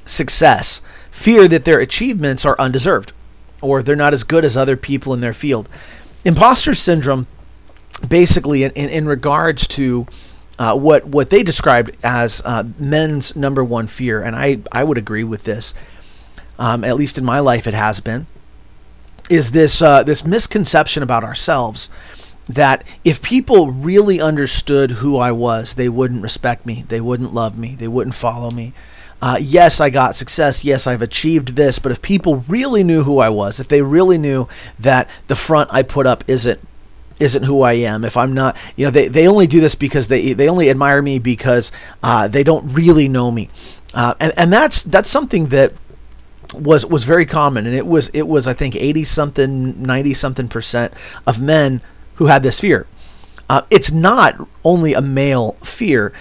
success 0.07 0.83
fear 1.15 1.47
that 1.47 1.65
their 1.65 1.79
achievements 1.79 2.45
are 2.45 2.57
undeserved 2.59 3.13
or 3.63 3.85
they're 3.85 3.95
not 3.95 4.13
as 4.13 4.25
good 4.25 4.45
as 4.45 4.57
other 4.57 4.77
people 4.77 5.15
in 5.15 5.21
their 5.21 5.33
field. 5.33 5.69
Imposter 6.25 6.75
syndrome, 6.75 7.29
basically, 8.07 8.65
in, 8.65 8.73
in, 8.73 8.91
in 8.91 9.07
regards 9.07 9.69
to 9.69 10.07
uh, 10.59 10.77
what 10.77 11.07
what 11.07 11.31
they 11.31 11.43
described 11.43 11.97
as 12.03 12.43
uh, 12.45 12.65
men's 12.79 13.37
number 13.37 13.63
one 13.63 13.87
fear, 13.87 14.23
and 14.23 14.35
I 14.35 14.59
I 14.73 14.83
would 14.83 14.99
agree 14.99 15.25
with 15.25 15.45
this. 15.45 15.73
Um, 16.59 16.85
at 16.85 16.97
least 16.97 17.17
in 17.17 17.25
my 17.25 17.41
life, 17.41 17.67
it 17.67 17.75
has 17.75 18.01
been. 18.01 18.27
Is 19.31 19.53
this 19.53 19.81
uh, 19.81 20.03
this 20.03 20.27
misconception 20.27 21.03
about 21.03 21.23
ourselves 21.25 21.91
that 22.47 22.85
if 23.05 23.23
people 23.23 23.71
really 23.71 24.21
understood 24.21 24.91
who 24.93 25.17
I 25.17 25.33
was, 25.33 25.75
they 25.75 25.89
wouldn't 25.89 26.23
respect 26.23 26.67
me, 26.67 26.85
they 26.89 27.01
wouldn't 27.01 27.33
love 27.33 27.57
me, 27.57 27.77
they 27.77 27.89
wouldn't 27.89 28.15
follow 28.17 28.51
me. 28.51 28.73
Uh, 29.25 29.39
yes, 29.41 29.81
I 29.81 29.89
got 29.89 30.15
success. 30.15 30.67
Yes, 30.67 30.87
I've 30.87 31.01
achieved 31.01 31.57
this. 31.57 31.79
But 31.79 31.93
if 31.93 32.03
people 32.03 32.45
really 32.47 32.85
knew 32.85 33.05
who 33.05 33.21
I 33.21 33.31
was, 33.31 33.59
if 33.59 33.69
they 33.69 33.81
really 33.81 34.19
knew 34.19 34.49
that 34.79 35.09
the 35.29 35.35
front 35.35 35.71
I 35.73 35.83
put 35.83 36.07
up 36.07 36.23
isn't 36.29 36.61
isn't 37.19 37.45
who 37.45 37.63
I 37.63 37.73
am, 37.73 38.05
if 38.05 38.19
I'm 38.19 38.35
not, 38.35 38.55
you 38.77 38.85
know, 38.85 38.91
they, 38.91 39.09
they 39.09 39.27
only 39.27 39.47
do 39.47 39.63
this 39.63 39.75
because 39.75 40.09
they 40.09 40.35
they 40.35 40.47
only 40.47 40.69
admire 40.69 41.01
me 41.01 41.19
because 41.19 41.73
uh, 42.03 42.29
they 42.29 42.45
don't 42.45 42.69
really 42.75 43.09
know 43.09 43.31
me, 43.31 43.49
uh, 43.95 44.13
and 44.21 44.35
and 44.37 44.53
that's 44.53 44.83
that's 44.83 45.09
something 45.09 45.47
that 45.47 45.73
was 46.53 46.85
was 46.85 47.05
very 47.05 47.25
common, 47.25 47.65
and 47.65 47.75
it 47.75 47.87
was 47.87 48.09
it 48.11 48.29
was 48.29 48.47
I 48.47 48.53
think 48.53 48.77
eighty 48.77 49.05
something, 49.05 49.83
ninety 49.83 50.13
something 50.13 50.49
percent 50.49 50.93
of 51.27 51.41
men 51.41 51.81
who 52.17 52.27
had 52.27 52.43
this 52.43 52.61
fear. 52.61 52.87
Uh, 53.49 53.63
it's 53.71 53.91
not 53.91 54.35
only 54.65 54.93
a 54.93 55.01
male 55.01 55.53
fear, 55.63 56.13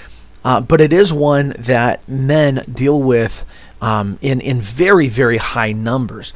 uh, 0.43 0.61
but 0.61 0.81
it 0.81 0.91
is 0.91 1.13
one 1.13 1.53
that 1.57 2.07
men 2.07 2.63
deal 2.71 3.01
with 3.01 3.45
um, 3.81 4.17
in 4.21 4.41
in 4.41 4.59
very 4.61 5.07
very 5.07 5.37
high 5.37 5.71
numbers. 5.71 6.33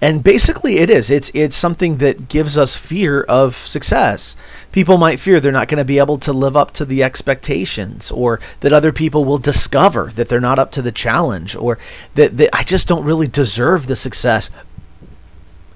And 0.00 0.22
basically, 0.22 0.78
it 0.78 0.90
is. 0.90 1.10
It's 1.10 1.30
it's 1.34 1.56
something 1.56 1.96
that 1.96 2.28
gives 2.28 2.56
us 2.56 2.76
fear 2.76 3.22
of 3.22 3.56
success. 3.56 4.36
People 4.70 4.96
might 4.96 5.18
fear 5.18 5.40
they're 5.40 5.50
not 5.50 5.66
going 5.66 5.78
to 5.78 5.84
be 5.84 5.98
able 5.98 6.18
to 6.18 6.32
live 6.32 6.56
up 6.56 6.70
to 6.74 6.84
the 6.84 7.02
expectations, 7.02 8.12
or 8.12 8.38
that 8.60 8.72
other 8.72 8.92
people 8.92 9.24
will 9.24 9.38
discover 9.38 10.12
that 10.14 10.28
they're 10.28 10.40
not 10.40 10.58
up 10.58 10.70
to 10.72 10.82
the 10.82 10.92
challenge, 10.92 11.56
or 11.56 11.78
that, 12.14 12.36
that 12.36 12.50
I 12.52 12.62
just 12.62 12.86
don't 12.86 13.04
really 13.04 13.26
deserve 13.26 13.88
the 13.88 13.96
success. 13.96 14.50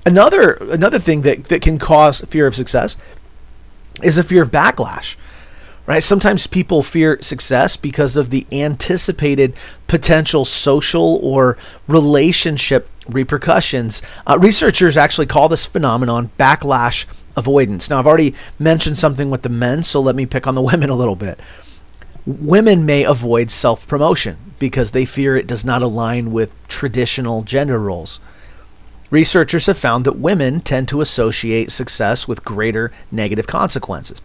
Another 0.06 0.52
another 0.52 1.00
thing 1.00 1.22
that, 1.22 1.46
that 1.46 1.62
can 1.62 1.78
cause 1.78 2.20
fear 2.20 2.46
of 2.46 2.54
success 2.54 2.96
is 4.04 4.18
a 4.18 4.22
fear 4.22 4.42
of 4.42 4.52
backlash 4.52 5.16
right? 5.86 6.02
Sometimes 6.02 6.46
people 6.46 6.82
fear 6.82 7.18
success 7.20 7.76
because 7.76 8.16
of 8.16 8.30
the 8.30 8.46
anticipated 8.52 9.54
potential 9.86 10.44
social 10.44 11.18
or 11.22 11.58
relationship 11.88 12.88
repercussions. 13.08 14.02
Uh, 14.26 14.38
researchers 14.40 14.96
actually 14.96 15.26
call 15.26 15.48
this 15.48 15.66
phenomenon 15.66 16.30
backlash 16.38 17.06
avoidance. 17.36 17.90
Now, 17.90 17.98
I've 17.98 18.06
already 18.06 18.34
mentioned 18.58 18.98
something 18.98 19.30
with 19.30 19.42
the 19.42 19.48
men, 19.48 19.82
so 19.82 20.00
let 20.00 20.16
me 20.16 20.26
pick 20.26 20.46
on 20.46 20.54
the 20.54 20.62
women 20.72 20.90
a 20.90 20.96
little 20.96 21.16
bit. 21.16 21.40
Women 22.24 22.86
may 22.86 23.02
avoid 23.02 23.50
self 23.50 23.86
promotion 23.88 24.36
because 24.60 24.92
they 24.92 25.04
fear 25.04 25.36
it 25.36 25.48
does 25.48 25.64
not 25.64 25.82
align 25.82 26.30
with 26.30 26.54
traditional 26.68 27.42
gender 27.42 27.80
roles. 27.80 28.20
Researchers 29.10 29.66
have 29.66 29.76
found 29.76 30.06
that 30.06 30.18
women 30.18 30.60
tend 30.60 30.88
to 30.88 31.00
associate 31.00 31.72
success 31.72 32.28
with 32.28 32.44
greater 32.44 32.92
negative 33.10 33.46
consequences. 33.46 34.22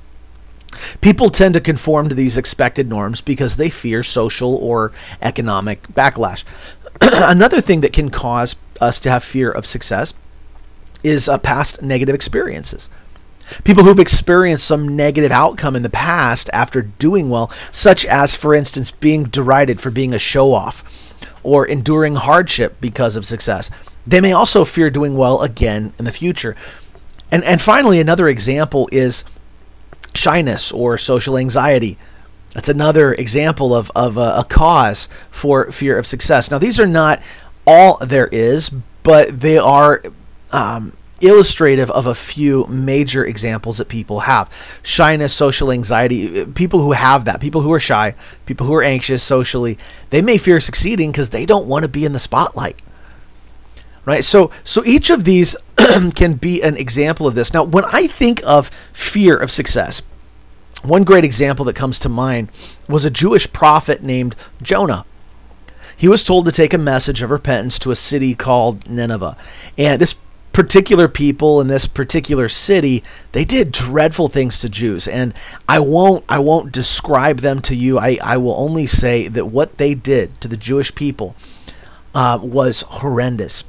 People 1.02 1.30
tend 1.30 1.54
to 1.54 1.62
conform 1.62 2.10
to 2.10 2.16
these 2.16 2.38
expected 2.38 2.88
norms 2.88 3.22
because 3.22 3.56
they 3.56 3.70
fear 3.70 4.04
social 4.04 4.56
or 4.56 4.92
economic 5.22 5.84
backlash. 5.90 6.44
Another 7.02 7.62
thing 7.62 7.82
that 7.82 7.94
can 7.94 8.10
cause 8.10 8.56
us 8.82 9.00
to 9.00 9.10
have 9.10 9.24
fear 9.24 9.52
of 9.52 9.66
success 9.66 10.14
is 11.04 11.30
uh, 11.30 11.38
past 11.38 11.82
negative 11.82 12.16
experiences. 12.16 12.90
People 13.64 13.84
who've 13.84 14.00
experienced 14.00 14.66
some 14.66 14.96
negative 14.96 15.32
outcome 15.32 15.76
in 15.76 15.84
the 15.84 15.90
past 15.90 16.50
after 16.52 16.82
doing 16.82 17.30
well, 17.30 17.50
such 17.72 18.06
as, 18.06 18.36
for 18.36 18.54
instance, 18.54 18.92
being 18.92 19.24
derided 19.24 19.80
for 19.80 19.90
being 19.90 20.14
a 20.14 20.20
show 20.20 20.54
off 20.54 21.14
or 21.44 21.66
enduring 21.66 22.16
hardship 22.16 22.76
because 22.82 23.16
of 23.16 23.26
success. 23.26 23.70
They 24.06 24.20
may 24.20 24.34
also 24.34 24.66
fear 24.66 24.90
doing 24.90 25.18
well 25.18 25.42
again 25.42 25.94
in 25.98 26.06
the 26.06 26.12
future. 26.12 26.56
And, 27.32 27.44
and 27.44 27.62
finally, 27.62 28.00
another 28.00 28.28
example 28.28 28.90
is 28.92 29.24
shyness 30.18 30.72
or 30.72 30.98
social 30.98 31.38
anxiety. 31.38 31.98
That's 32.54 32.70
another 32.70 33.14
example 33.14 33.76
of, 33.76 33.92
of 33.96 34.18
a, 34.18 34.38
a, 34.38 34.46
cause 34.48 35.10
for 35.30 35.72
fear 35.72 35.98
of 35.98 36.08
success. 36.08 36.50
Now, 36.50 36.58
these 36.58 36.80
are 36.80 36.88
not 36.88 37.22
all 37.68 37.98
there 37.98 38.28
is, 38.28 38.70
but 39.04 39.42
they 39.42 39.58
are 39.58 40.02
um, 40.52 40.94
illustrative 41.22 41.90
of 41.92 42.06
a 42.06 42.16
few 42.16 42.66
major 42.68 43.26
examples 43.26 43.78
that 43.78 43.90
people 43.90 44.22
have. 44.22 44.52
Shyness, 44.84 45.34
social 45.34 45.72
anxiety, 45.72 46.46
people 46.46 46.82
who 46.82 46.94
have 46.94 47.26
that, 47.26 47.42
people 47.42 47.62
who 47.62 47.74
are 47.74 47.80
shy, 47.80 48.16
people 48.46 48.68
who 48.68 48.74
are 48.74 48.84
anxious 48.84 49.24
socially, 49.24 49.78
they 50.10 50.22
may 50.22 50.38
fear 50.38 50.60
succeeding 50.60 51.12
because 51.12 51.30
they 51.30 51.46
don't 51.46 51.68
want 51.68 51.84
to 51.84 51.90
be 51.90 52.06
in 52.06 52.14
the 52.14 52.20
spotlight. 52.20 52.82
Right? 54.06 54.24
So 54.24 54.52
so 54.64 54.86
each 54.86 55.10
of 55.10 55.26
these 55.26 55.58
can 56.16 56.36
be 56.36 56.62
an 56.62 56.78
example 56.78 57.28
of 57.28 57.36
this. 57.36 57.54
Now, 57.54 57.64
when 57.64 57.84
I 57.92 58.08
think 58.08 58.42
of 58.46 58.70
fear 58.94 59.36
of 59.36 59.52
success, 59.52 60.02
one 60.84 61.04
great 61.04 61.24
example 61.24 61.66
that 61.66 61.76
comes 61.76 62.00
to 62.00 62.10
mind 62.10 62.50
was 62.88 63.06
a 63.06 63.12
Jewish 63.12 63.52
prophet 63.52 64.04
named 64.04 64.36
Jonah. 64.62 65.06
He 65.96 66.08
was 66.08 66.24
told 66.24 66.46
to 66.46 66.52
take 66.52 66.74
a 66.74 66.78
message 66.78 67.24
of 67.24 67.32
repentance 67.32 67.80
to 67.80 67.92
a 67.92 67.96
city 67.96 68.36
called 68.36 68.88
Nineveh. 68.90 69.36
And 69.78 70.00
this 70.00 70.16
particular 70.54 71.08
people 71.08 71.60
in 71.62 71.68
this 71.68 71.88
particular 71.88 72.50
city, 72.50 73.04
they 73.32 73.44
did 73.44 73.72
dreadful 73.72 74.28
things 74.28 74.60
to 74.60 74.70
Jews. 74.70 75.08
And 75.08 75.34
I 75.68 75.80
won't 75.80 76.24
I 76.30 76.40
won't 76.40 76.72
describe 76.72 77.40
them 77.40 77.62
to 77.62 77.76
you. 77.76 78.00
I, 78.00 78.18
I 78.24 78.38
will 78.38 78.56
only 78.56 78.86
say 78.86 79.28
that 79.28 79.46
what 79.48 79.78
they 79.78 79.96
did 79.96 80.40
to 80.42 80.48
the 80.48 80.58
Jewish 80.58 80.94
people 80.94 81.36
uh, 82.14 82.40
was 82.42 82.82
horrendous. 82.82 83.64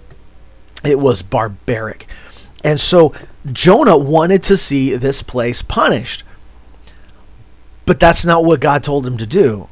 It 0.85 0.99
was 0.99 1.23
barbaric. 1.23 2.07
And 2.65 2.81
so 2.81 3.12
Jonah 3.53 3.99
wanted 3.99 4.43
to 4.45 4.57
see 4.57 4.97
this 4.97 5.23
place 5.23 5.62
punished. 5.62 6.25
But 7.88 7.99
that's 7.99 8.26
not 8.26 8.45
what 8.45 8.61
God 8.61 8.85
told 8.85 9.07
him 9.07 9.16
to 9.16 9.25
do. 9.25 9.66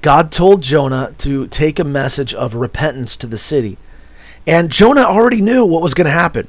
God 0.00 0.32
told 0.32 0.60
Jonah 0.60 1.14
to 1.18 1.46
take 1.46 1.78
a 1.78 1.84
message 1.84 2.34
of 2.34 2.56
repentance 2.56 3.16
to 3.16 3.28
the 3.28 3.38
city. 3.38 3.78
And 4.44 4.72
Jonah 4.72 5.02
already 5.02 5.40
knew 5.40 5.64
what 5.64 5.80
was 5.80 5.94
going 5.94 6.06
to 6.06 6.10
happen. 6.10 6.48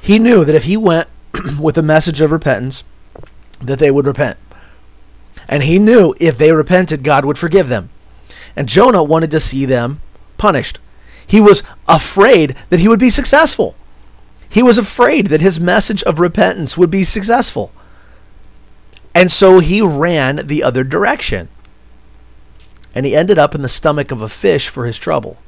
He 0.00 0.20
knew 0.20 0.44
that 0.44 0.54
if 0.54 0.62
he 0.62 0.76
went 0.76 1.08
with 1.60 1.76
a 1.76 1.82
message 1.82 2.20
of 2.20 2.30
repentance, 2.30 2.84
that 3.60 3.80
they 3.80 3.90
would 3.90 4.06
repent. 4.06 4.38
And 5.48 5.64
he 5.64 5.80
knew 5.80 6.14
if 6.20 6.38
they 6.38 6.52
repented, 6.52 7.02
God 7.02 7.24
would 7.24 7.36
forgive 7.36 7.68
them. 7.68 7.90
And 8.54 8.68
Jonah 8.68 9.02
wanted 9.02 9.32
to 9.32 9.40
see 9.40 9.64
them 9.64 10.00
punished. 10.38 10.78
He 11.26 11.40
was 11.40 11.64
afraid 11.88 12.54
that 12.68 12.78
he 12.78 12.86
would 12.86 13.00
be 13.00 13.10
successful. 13.10 13.74
He 14.48 14.62
was 14.62 14.78
afraid 14.78 15.26
that 15.26 15.40
his 15.40 15.58
message 15.58 16.04
of 16.04 16.20
repentance 16.20 16.78
would 16.78 16.88
be 16.88 17.02
successful. 17.02 17.72
And 19.14 19.30
so 19.30 19.58
he 19.58 19.82
ran 19.82 20.46
the 20.46 20.62
other 20.62 20.84
direction. 20.84 21.48
And 22.94 23.06
he 23.06 23.14
ended 23.14 23.38
up 23.38 23.54
in 23.54 23.62
the 23.62 23.68
stomach 23.68 24.10
of 24.10 24.22
a 24.22 24.28
fish 24.28 24.68
for 24.68 24.86
his 24.86 24.98
trouble. 24.98 25.38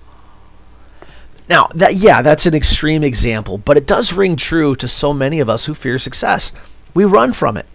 Now, 1.49 1.69
that 1.75 1.97
yeah, 1.97 2.23
that's 2.23 2.47
an 2.47 2.54
extreme 2.54 3.02
example, 3.02 3.59
but 3.59 3.76
it 3.76 3.87
does 3.87 4.12
ring 4.12 4.37
true 4.37 4.75
to 4.76 4.87
so 4.87 5.12
many 5.12 5.40
of 5.40 5.49
us 5.49 5.66
who 5.66 5.75
fear 5.75 5.99
success. 5.99 6.52
We 6.95 7.04
run 7.04 7.33
from 7.33 7.57
it. 7.57 7.66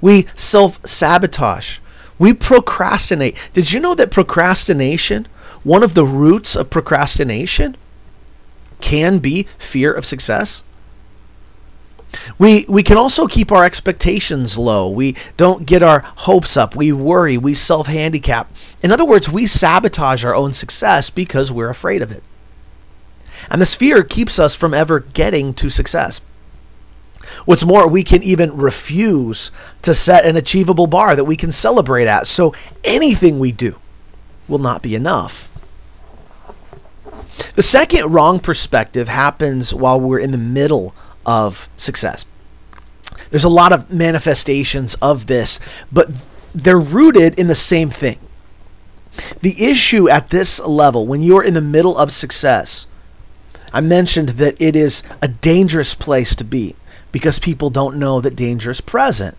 We 0.00 0.26
self-sabotage. 0.34 1.78
We 2.18 2.34
procrastinate. 2.34 3.36
Did 3.52 3.72
you 3.72 3.80
know 3.80 3.94
that 3.94 4.10
procrastination, 4.10 5.26
one 5.62 5.82
of 5.82 5.94
the 5.94 6.04
roots 6.04 6.54
of 6.54 6.70
procrastination, 6.70 7.76
can 8.80 9.18
be 9.18 9.44
fear 9.58 9.92
of 9.92 10.04
success? 10.04 10.62
We 12.38 12.64
we 12.68 12.82
can 12.82 12.96
also 12.96 13.26
keep 13.26 13.52
our 13.52 13.64
expectations 13.64 14.58
low. 14.58 14.88
We 14.88 15.16
don't 15.36 15.66
get 15.66 15.82
our 15.82 16.00
hopes 16.00 16.56
up. 16.56 16.74
We 16.76 16.92
worry, 16.92 17.38
we 17.38 17.54
self-handicap. 17.54 18.50
In 18.82 18.92
other 18.92 19.04
words, 19.04 19.30
we 19.30 19.46
sabotage 19.46 20.24
our 20.24 20.34
own 20.34 20.52
success 20.52 21.10
because 21.10 21.52
we're 21.52 21.70
afraid 21.70 22.02
of 22.02 22.10
it. 22.10 22.22
And 23.50 23.60
this 23.60 23.74
fear 23.74 24.02
keeps 24.02 24.38
us 24.38 24.54
from 24.54 24.74
ever 24.74 25.00
getting 25.00 25.54
to 25.54 25.68
success. 25.70 26.20
What's 27.44 27.64
more, 27.64 27.88
we 27.88 28.02
can 28.02 28.22
even 28.22 28.56
refuse 28.56 29.50
to 29.82 29.94
set 29.94 30.24
an 30.24 30.36
achievable 30.36 30.86
bar 30.86 31.16
that 31.16 31.24
we 31.24 31.36
can 31.36 31.52
celebrate 31.52 32.06
at. 32.06 32.26
So 32.26 32.54
anything 32.84 33.38
we 33.38 33.52
do 33.52 33.76
will 34.48 34.58
not 34.58 34.82
be 34.82 34.94
enough. 34.94 35.50
The 37.54 37.62
second 37.62 38.12
wrong 38.12 38.40
perspective 38.40 39.08
happens 39.08 39.74
while 39.74 40.00
we're 40.00 40.18
in 40.18 40.30
the 40.30 40.38
middle 40.38 40.94
of 41.26 41.68
success. 41.76 42.24
There's 43.30 43.44
a 43.44 43.48
lot 43.48 43.72
of 43.72 43.92
manifestations 43.92 44.94
of 44.96 45.26
this, 45.26 45.58
but 45.92 46.24
they're 46.54 46.78
rooted 46.78 47.38
in 47.38 47.48
the 47.48 47.54
same 47.54 47.90
thing. 47.90 48.18
The 49.42 49.54
issue 49.62 50.08
at 50.08 50.30
this 50.30 50.60
level, 50.60 51.06
when 51.06 51.22
you're 51.22 51.42
in 51.42 51.54
the 51.54 51.60
middle 51.60 51.96
of 51.96 52.12
success, 52.12 52.86
I 53.72 53.80
mentioned 53.80 54.30
that 54.30 54.60
it 54.60 54.76
is 54.76 55.02
a 55.20 55.28
dangerous 55.28 55.94
place 55.94 56.34
to 56.36 56.44
be 56.44 56.76
because 57.12 57.38
people 57.38 57.70
don't 57.70 57.98
know 57.98 58.20
that 58.20 58.36
danger 58.36 58.70
is 58.70 58.80
present. 58.80 59.36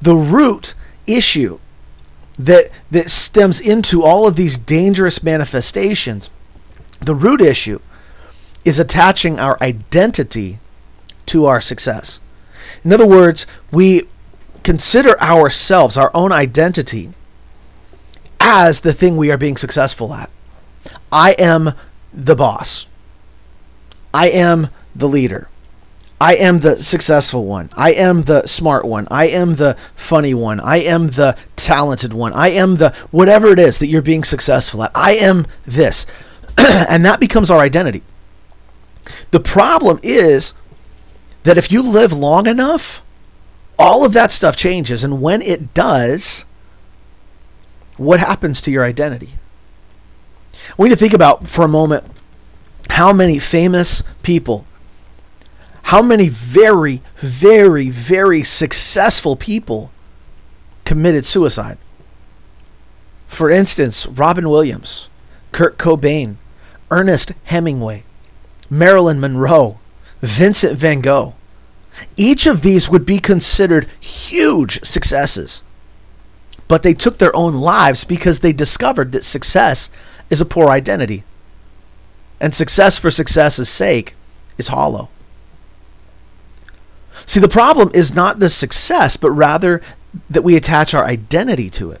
The 0.00 0.14
root 0.14 0.74
issue 1.06 1.58
that, 2.38 2.70
that 2.90 3.10
stems 3.10 3.60
into 3.60 4.02
all 4.02 4.26
of 4.26 4.36
these 4.36 4.58
dangerous 4.58 5.22
manifestations, 5.22 6.30
the 7.00 7.14
root 7.14 7.40
issue 7.40 7.80
is 8.64 8.78
attaching 8.80 9.38
our 9.38 9.56
identity 9.62 10.58
to 11.26 11.46
our 11.46 11.60
success. 11.60 12.20
In 12.84 12.92
other 12.92 13.06
words, 13.06 13.46
we 13.70 14.02
consider 14.62 15.20
ourselves, 15.20 15.96
our 15.96 16.10
own 16.14 16.32
identity, 16.32 17.10
as 18.40 18.80
the 18.80 18.92
thing 18.92 19.16
we 19.16 19.30
are 19.30 19.38
being 19.38 19.56
successful 19.56 20.12
at. 20.12 20.30
I 21.10 21.34
am 21.38 21.72
the 22.12 22.34
boss. 22.34 22.86
I 24.12 24.28
am 24.28 24.68
the 24.94 25.08
leader. 25.08 25.48
I 26.20 26.36
am 26.36 26.60
the 26.60 26.76
successful 26.76 27.44
one. 27.44 27.70
I 27.76 27.92
am 27.92 28.22
the 28.22 28.46
smart 28.46 28.84
one. 28.84 29.06
I 29.10 29.26
am 29.26 29.56
the 29.56 29.76
funny 29.94 30.32
one. 30.32 30.60
I 30.60 30.78
am 30.78 31.08
the 31.08 31.36
talented 31.56 32.12
one. 32.12 32.32
I 32.32 32.48
am 32.48 32.76
the 32.76 32.94
whatever 33.10 33.48
it 33.48 33.58
is 33.58 33.78
that 33.78 33.88
you're 33.88 34.02
being 34.02 34.24
successful 34.24 34.84
at. 34.84 34.92
I 34.94 35.14
am 35.14 35.46
this. 35.64 36.06
and 36.58 37.04
that 37.04 37.20
becomes 37.20 37.50
our 37.50 37.58
identity. 37.58 38.02
The 39.32 39.40
problem 39.40 39.98
is 40.02 40.54
that 41.44 41.56
if 41.56 41.70
you 41.70 41.82
live 41.82 42.12
long 42.12 42.46
enough, 42.46 43.02
all 43.78 44.04
of 44.04 44.12
that 44.12 44.32
stuff 44.32 44.56
changes. 44.56 45.04
And 45.04 45.22
when 45.22 45.40
it 45.40 45.72
does, 45.72 46.44
what 47.96 48.20
happens 48.20 48.60
to 48.62 48.70
your 48.70 48.84
identity? 48.84 49.34
We 50.76 50.88
need 50.88 50.94
to 50.94 51.00
think 51.00 51.12
about 51.12 51.48
for 51.48 51.64
a 51.64 51.68
moment 51.68 52.04
how 52.90 53.12
many 53.12 53.38
famous 53.38 54.02
people, 54.22 54.66
how 55.84 56.02
many 56.02 56.28
very, 56.28 57.02
very, 57.16 57.90
very 57.90 58.42
successful 58.42 59.36
people 59.36 59.90
committed 60.84 61.26
suicide. 61.26 61.78
For 63.26 63.50
instance, 63.50 64.06
Robin 64.06 64.48
Williams, 64.48 65.08
Kurt 65.52 65.76
Cobain, 65.76 66.36
Ernest 66.90 67.32
Hemingway, 67.44 68.04
Marilyn 68.70 69.20
Monroe, 69.20 69.78
Vincent 70.24 70.78
van 70.78 71.00
Gogh. 71.00 71.34
Each 72.16 72.46
of 72.46 72.62
these 72.62 72.90
would 72.90 73.06
be 73.06 73.18
considered 73.18 73.88
huge 74.00 74.82
successes. 74.84 75.62
But 76.66 76.82
they 76.82 76.94
took 76.94 77.18
their 77.18 77.34
own 77.36 77.54
lives 77.54 78.04
because 78.04 78.40
they 78.40 78.52
discovered 78.52 79.12
that 79.12 79.24
success 79.24 79.90
is 80.30 80.40
a 80.40 80.46
poor 80.46 80.68
identity. 80.68 81.24
And 82.40 82.54
success 82.54 82.98
for 82.98 83.10
success's 83.10 83.68
sake 83.68 84.14
is 84.58 84.68
hollow. 84.68 85.08
See, 87.26 87.40
the 87.40 87.48
problem 87.48 87.90
is 87.94 88.14
not 88.14 88.40
the 88.40 88.50
success, 88.50 89.16
but 89.16 89.30
rather 89.30 89.80
that 90.28 90.42
we 90.42 90.56
attach 90.56 90.94
our 90.94 91.04
identity 91.04 91.70
to 91.70 91.90
it. 91.90 92.00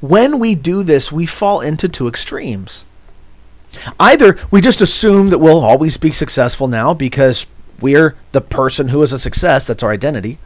When 0.00 0.38
we 0.38 0.54
do 0.54 0.82
this, 0.82 1.10
we 1.10 1.26
fall 1.26 1.60
into 1.60 1.88
two 1.88 2.08
extremes. 2.08 2.84
Either 4.00 4.36
we 4.50 4.60
just 4.60 4.80
assume 4.80 5.30
that 5.30 5.38
we'll 5.38 5.60
always 5.60 5.96
be 5.96 6.10
successful 6.10 6.68
now 6.68 6.94
because 6.94 7.46
we're 7.80 8.16
the 8.32 8.40
person 8.40 8.88
who 8.88 9.02
is 9.02 9.12
a 9.12 9.18
success, 9.18 9.66
that's 9.66 9.82
our 9.82 9.90
identity. 9.90 10.38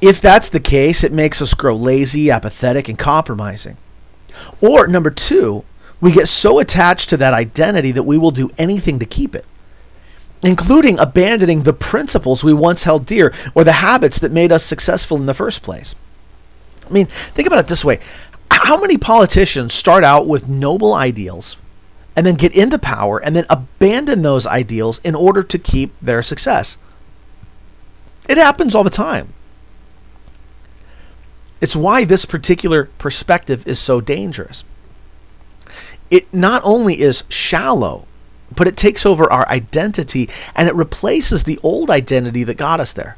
If 0.00 0.20
that's 0.20 0.48
the 0.48 0.60
case, 0.60 1.04
it 1.04 1.12
makes 1.12 1.42
us 1.42 1.52
grow 1.54 1.76
lazy, 1.76 2.30
apathetic, 2.30 2.88
and 2.88 2.98
compromising. 2.98 3.76
Or 4.60 4.86
number 4.86 5.10
two, 5.10 5.64
we 6.00 6.12
get 6.12 6.28
so 6.28 6.58
attached 6.58 7.10
to 7.10 7.16
that 7.18 7.34
identity 7.34 7.92
that 7.92 8.04
we 8.04 8.16
will 8.16 8.30
do 8.30 8.50
anything 8.56 8.98
to 8.98 9.04
keep 9.04 9.34
it, 9.34 9.44
including 10.42 10.98
abandoning 10.98 11.64
the 11.64 11.74
principles 11.74 12.42
we 12.42 12.54
once 12.54 12.84
held 12.84 13.04
dear 13.04 13.34
or 13.54 13.64
the 13.64 13.72
habits 13.72 14.18
that 14.18 14.32
made 14.32 14.50
us 14.50 14.64
successful 14.64 15.18
in 15.18 15.26
the 15.26 15.34
first 15.34 15.62
place. 15.62 15.94
I 16.88 16.92
mean, 16.92 17.06
think 17.06 17.46
about 17.46 17.58
it 17.58 17.68
this 17.68 17.84
way 17.84 18.00
how 18.50 18.80
many 18.80 18.96
politicians 18.96 19.74
start 19.74 20.04
out 20.04 20.26
with 20.26 20.48
noble 20.48 20.94
ideals 20.94 21.56
and 22.16 22.26
then 22.26 22.34
get 22.34 22.56
into 22.56 22.78
power 22.78 23.18
and 23.18 23.34
then 23.34 23.46
abandon 23.48 24.22
those 24.22 24.46
ideals 24.46 24.98
in 25.00 25.14
order 25.14 25.42
to 25.42 25.58
keep 25.58 25.92
their 26.00 26.22
success? 26.22 26.76
It 28.28 28.38
happens 28.38 28.74
all 28.74 28.84
the 28.84 28.90
time. 28.90 29.32
It's 31.60 31.76
why 31.76 32.04
this 32.04 32.24
particular 32.24 32.84
perspective 32.98 33.66
is 33.66 33.78
so 33.78 34.00
dangerous. 34.00 34.64
It 36.10 36.32
not 36.32 36.62
only 36.64 37.00
is 37.00 37.24
shallow, 37.28 38.06
but 38.56 38.66
it 38.66 38.76
takes 38.76 39.06
over 39.06 39.30
our 39.32 39.46
identity 39.48 40.28
and 40.56 40.68
it 40.68 40.74
replaces 40.74 41.44
the 41.44 41.58
old 41.62 41.90
identity 41.90 42.44
that 42.44 42.56
got 42.56 42.80
us 42.80 42.92
there. 42.92 43.16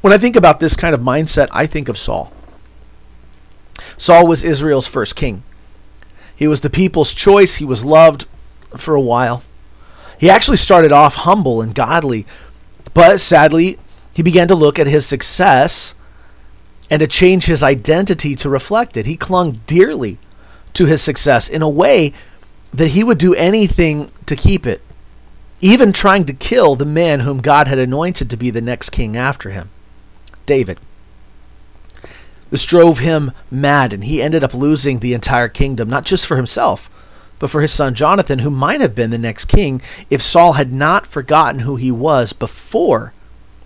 When 0.00 0.12
I 0.12 0.18
think 0.18 0.36
about 0.36 0.60
this 0.60 0.76
kind 0.76 0.94
of 0.94 1.00
mindset, 1.00 1.48
I 1.52 1.66
think 1.66 1.88
of 1.88 1.98
Saul. 1.98 2.32
Saul 3.98 4.26
was 4.26 4.42
Israel's 4.42 4.88
first 4.88 5.14
king. 5.16 5.42
He 6.34 6.48
was 6.48 6.62
the 6.62 6.70
people's 6.70 7.12
choice. 7.12 7.56
He 7.56 7.64
was 7.64 7.84
loved 7.84 8.26
for 8.76 8.94
a 8.94 9.00
while. 9.00 9.42
He 10.18 10.30
actually 10.30 10.56
started 10.56 10.92
off 10.92 11.14
humble 11.16 11.60
and 11.60 11.74
godly, 11.74 12.24
but 12.94 13.18
sadly, 13.18 13.76
he 14.12 14.22
began 14.22 14.48
to 14.48 14.54
look 14.54 14.78
at 14.78 14.86
his 14.86 15.06
success 15.06 15.94
and 16.90 17.00
to 17.00 17.06
change 17.06 17.46
his 17.46 17.62
identity 17.62 18.34
to 18.36 18.48
reflect 18.48 18.96
it. 18.96 19.06
He 19.06 19.16
clung 19.16 19.60
dearly 19.66 20.18
to 20.72 20.86
his 20.86 21.02
success 21.02 21.48
in 21.48 21.62
a 21.62 21.68
way 21.68 22.12
that 22.72 22.88
he 22.88 23.04
would 23.04 23.18
do 23.18 23.34
anything 23.34 24.10
to 24.26 24.34
keep 24.36 24.66
it, 24.66 24.82
even 25.60 25.92
trying 25.92 26.24
to 26.24 26.32
kill 26.32 26.74
the 26.74 26.84
man 26.84 27.20
whom 27.20 27.38
God 27.38 27.68
had 27.68 27.78
anointed 27.78 28.30
to 28.30 28.36
be 28.36 28.50
the 28.50 28.60
next 28.60 28.90
king 28.90 29.16
after 29.16 29.50
him, 29.50 29.70
David. 30.46 30.78
This 32.50 32.64
drove 32.64 33.00
him 33.00 33.32
mad, 33.50 33.92
and 33.92 34.04
he 34.04 34.22
ended 34.22 34.42
up 34.42 34.54
losing 34.54 34.98
the 34.98 35.14
entire 35.14 35.48
kingdom, 35.48 35.88
not 35.88 36.04
just 36.04 36.26
for 36.26 36.36
himself, 36.36 36.90
but 37.38 37.50
for 37.50 37.60
his 37.60 37.72
son 37.72 37.94
Jonathan, 37.94 38.40
who 38.40 38.50
might 38.50 38.80
have 38.80 38.94
been 38.94 39.10
the 39.10 39.18
next 39.18 39.46
king 39.46 39.82
if 40.10 40.22
Saul 40.22 40.54
had 40.54 40.72
not 40.72 41.06
forgotten 41.06 41.60
who 41.60 41.76
he 41.76 41.92
was 41.92 42.32
before 42.32 43.12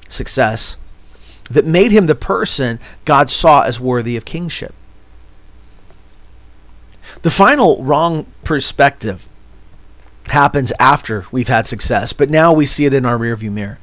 success 0.09 0.77
that 1.51 1.67
made 1.67 1.91
him 1.91 2.07
the 2.07 2.15
person 2.15 2.79
God 3.05 3.31
saw 3.31 3.63
as 3.63 3.81
worthy 3.81 4.17
of 4.17 4.25
kingship. 4.25 4.75
The 7.23 7.31
final 7.31 7.83
wrong 7.83 8.27
perspective 8.43 9.29
happens 10.29 10.73
after 10.79 11.27
we've 11.31 11.49
had 11.49 11.67
success, 11.67 12.13
but 12.13 12.31
now 12.31 12.53
we 12.53 12.67
see 12.67 12.85
it 12.85 12.95
in 12.95 13.05
our 13.05 13.19
rearview 13.19 13.53
mirror. 13.53 13.79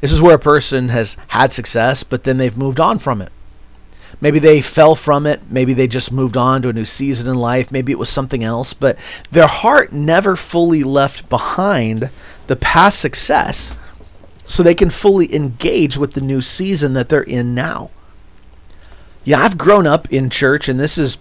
This 0.00 0.12
is 0.12 0.22
where 0.22 0.36
a 0.36 0.40
person 0.40 0.90
has 0.90 1.16
had 1.28 1.52
success, 1.52 2.02
but 2.02 2.24
then 2.24 2.38
they've 2.38 2.56
moved 2.56 2.80
on 2.80 2.98
from 2.98 3.20
it. 3.20 3.32
Maybe 4.20 4.38
they 4.38 4.60
fell 4.60 4.94
from 4.94 5.26
it. 5.26 5.42
Maybe 5.48 5.72
they 5.72 5.86
just 5.86 6.10
moved 6.10 6.36
on 6.36 6.62
to 6.62 6.70
a 6.70 6.72
new 6.72 6.84
season 6.84 7.28
in 7.28 7.36
life. 7.36 7.70
Maybe 7.70 7.92
it 7.92 7.98
was 7.98 8.08
something 8.08 8.42
else. 8.42 8.74
But 8.74 8.98
their 9.30 9.46
heart 9.46 9.92
never 9.92 10.34
fully 10.34 10.82
left 10.82 11.28
behind 11.28 12.10
the 12.48 12.56
past 12.56 13.00
success 13.00 13.74
so 14.44 14.62
they 14.62 14.74
can 14.74 14.90
fully 14.90 15.32
engage 15.34 15.96
with 15.96 16.14
the 16.14 16.20
new 16.20 16.40
season 16.40 16.94
that 16.94 17.08
they're 17.08 17.22
in 17.22 17.54
now. 17.54 17.90
Yeah, 19.24 19.42
I've 19.42 19.58
grown 19.58 19.86
up 19.86 20.10
in 20.12 20.30
church, 20.30 20.68
and 20.68 20.80
this 20.80 20.96
is 20.96 21.18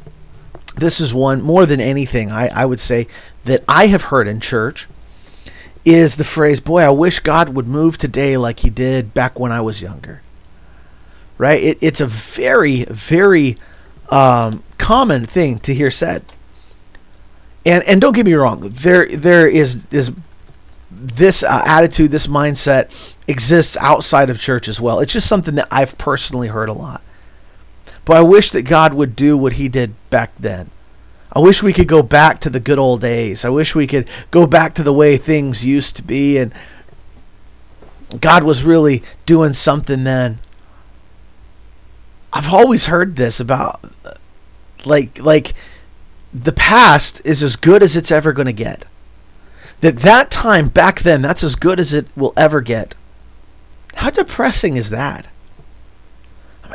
this 0.77 0.99
is 0.99 1.13
one 1.13 1.41
more 1.41 1.65
than 1.65 1.81
anything 1.81 2.31
I, 2.31 2.47
I 2.47 2.65
would 2.65 2.79
say 2.79 3.07
that 3.45 3.63
I 3.67 3.88
have 3.88 4.03
heard 4.03 4.27
in 4.27 4.39
church 4.39 4.88
is 5.83 6.17
the 6.17 6.23
phrase, 6.23 6.60
Boy, 6.60 6.81
I 6.81 6.89
wish 6.89 7.19
God 7.19 7.49
would 7.49 7.67
move 7.67 7.97
today 7.97 8.38
like 8.38 8.60
he 8.60 8.69
did 8.69 9.13
back 9.13 9.39
when 9.39 9.51
I 9.51 9.60
was 9.60 9.81
younger 9.81 10.21
right? 11.38 11.62
It, 11.62 11.78
it's 11.82 12.02
a 12.02 12.08
very, 12.08 12.86
very 12.86 13.58
um, 14.10 14.63
common 14.78 15.26
thing 15.26 15.60
to 15.60 15.73
hear 15.73 15.91
said. 15.91 16.23
And 17.65 17.84
and 17.84 18.00
don't 18.00 18.15
get 18.15 18.26
me 18.26 18.34
wrong, 18.34 18.69
there 18.69 19.06
there 19.08 19.47
is 19.47 19.88
is 19.91 20.12
this 20.89 21.43
uh, 21.43 21.63
attitude, 21.65 22.12
this 22.12 22.28
mindset 22.28 23.15
exists 23.28 23.76
outside 23.82 24.30
of 24.30 24.39
church 24.39 24.67
as 24.67 24.80
well. 24.80 25.00
It's 25.00 25.12
just 25.12 25.28
something 25.28 25.56
that 25.56 25.67
I've 25.69 25.97
personally 25.97 26.47
heard 26.47 26.69
a 26.69 26.73
lot. 26.73 27.04
But 28.06 28.17
I 28.17 28.21
wish 28.21 28.52
that 28.52 28.63
God 28.63 28.93
would 28.93 29.15
do 29.15 29.38
what 29.38 29.54
He 29.54 29.67
did 29.67 29.95
back 30.10 30.32
then. 30.39 30.71
I 31.32 31.39
wish 31.39 31.62
we 31.62 31.73
could 31.73 31.89
go 31.89 32.02
back 32.02 32.39
to 32.41 32.50
the 32.50 32.62
good 32.62 32.80
old 32.80 33.02
days. 33.02 33.43
I 33.43 33.50
wish 33.50 33.76
we 33.76 33.86
could 33.86 34.08
go 34.32 34.47
back 34.47 34.73
to 34.76 34.84
the 34.84 34.93
way 34.93 35.17
things 35.17 35.65
used 35.65 35.97
to 35.97 36.04
be 36.04 36.38
and 36.38 36.54
God 38.21 38.43
was 38.43 38.63
really 38.63 39.04
doing 39.26 39.54
something 39.54 40.04
then. 40.04 40.39
I've 42.38 42.54
always 42.54 42.86
heard 42.86 43.15
this 43.15 43.39
about 43.39 43.84
like 44.86 45.19
like 45.19 45.56
the 46.32 46.52
past 46.52 47.19
is 47.26 47.41
as 47.41 47.56
good 47.56 47.82
as 47.82 47.97
it's 47.97 48.12
ever 48.12 48.32
going 48.32 48.45
to 48.45 48.54
get. 48.54 48.86
That 49.82 49.97
that 50.02 50.30
time 50.30 50.67
back 50.67 51.00
then 51.00 51.23
that's 51.23 51.43
as 51.43 51.56
good 51.56 51.80
as 51.80 51.95
it 51.95 52.15
will 52.15 52.34
ever 52.38 52.62
get. 52.62 52.93
How 53.95 54.12
depressing 54.12 54.78
is 54.78 54.91
that? 54.91 55.30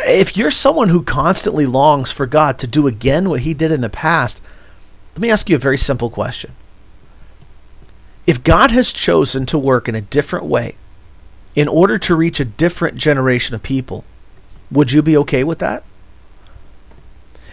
If 0.00 0.36
you're 0.36 0.50
someone 0.50 0.88
who 0.88 1.04
constantly 1.04 1.64
longs 1.64 2.10
for 2.10 2.26
God 2.26 2.58
to 2.58 2.66
do 2.66 2.88
again 2.88 3.28
what 3.28 3.42
he 3.42 3.54
did 3.54 3.70
in 3.70 3.82
the 3.82 3.88
past, 3.88 4.42
let 5.14 5.22
me 5.22 5.30
ask 5.30 5.48
you 5.48 5.54
a 5.54 5.60
very 5.60 5.78
simple 5.78 6.10
question. 6.10 6.56
If 8.26 8.42
God 8.42 8.72
has 8.72 8.92
chosen 8.92 9.46
to 9.46 9.60
work 9.60 9.88
in 9.88 9.94
a 9.94 10.00
different 10.00 10.46
way 10.46 10.74
in 11.54 11.68
order 11.68 11.98
to 11.98 12.16
reach 12.16 12.40
a 12.40 12.44
different 12.44 12.96
generation 12.96 13.54
of 13.54 13.62
people, 13.62 14.04
would 14.72 14.92
you 14.92 15.02
be 15.02 15.16
okay 15.18 15.44
with 15.44 15.58
that? 15.60 15.84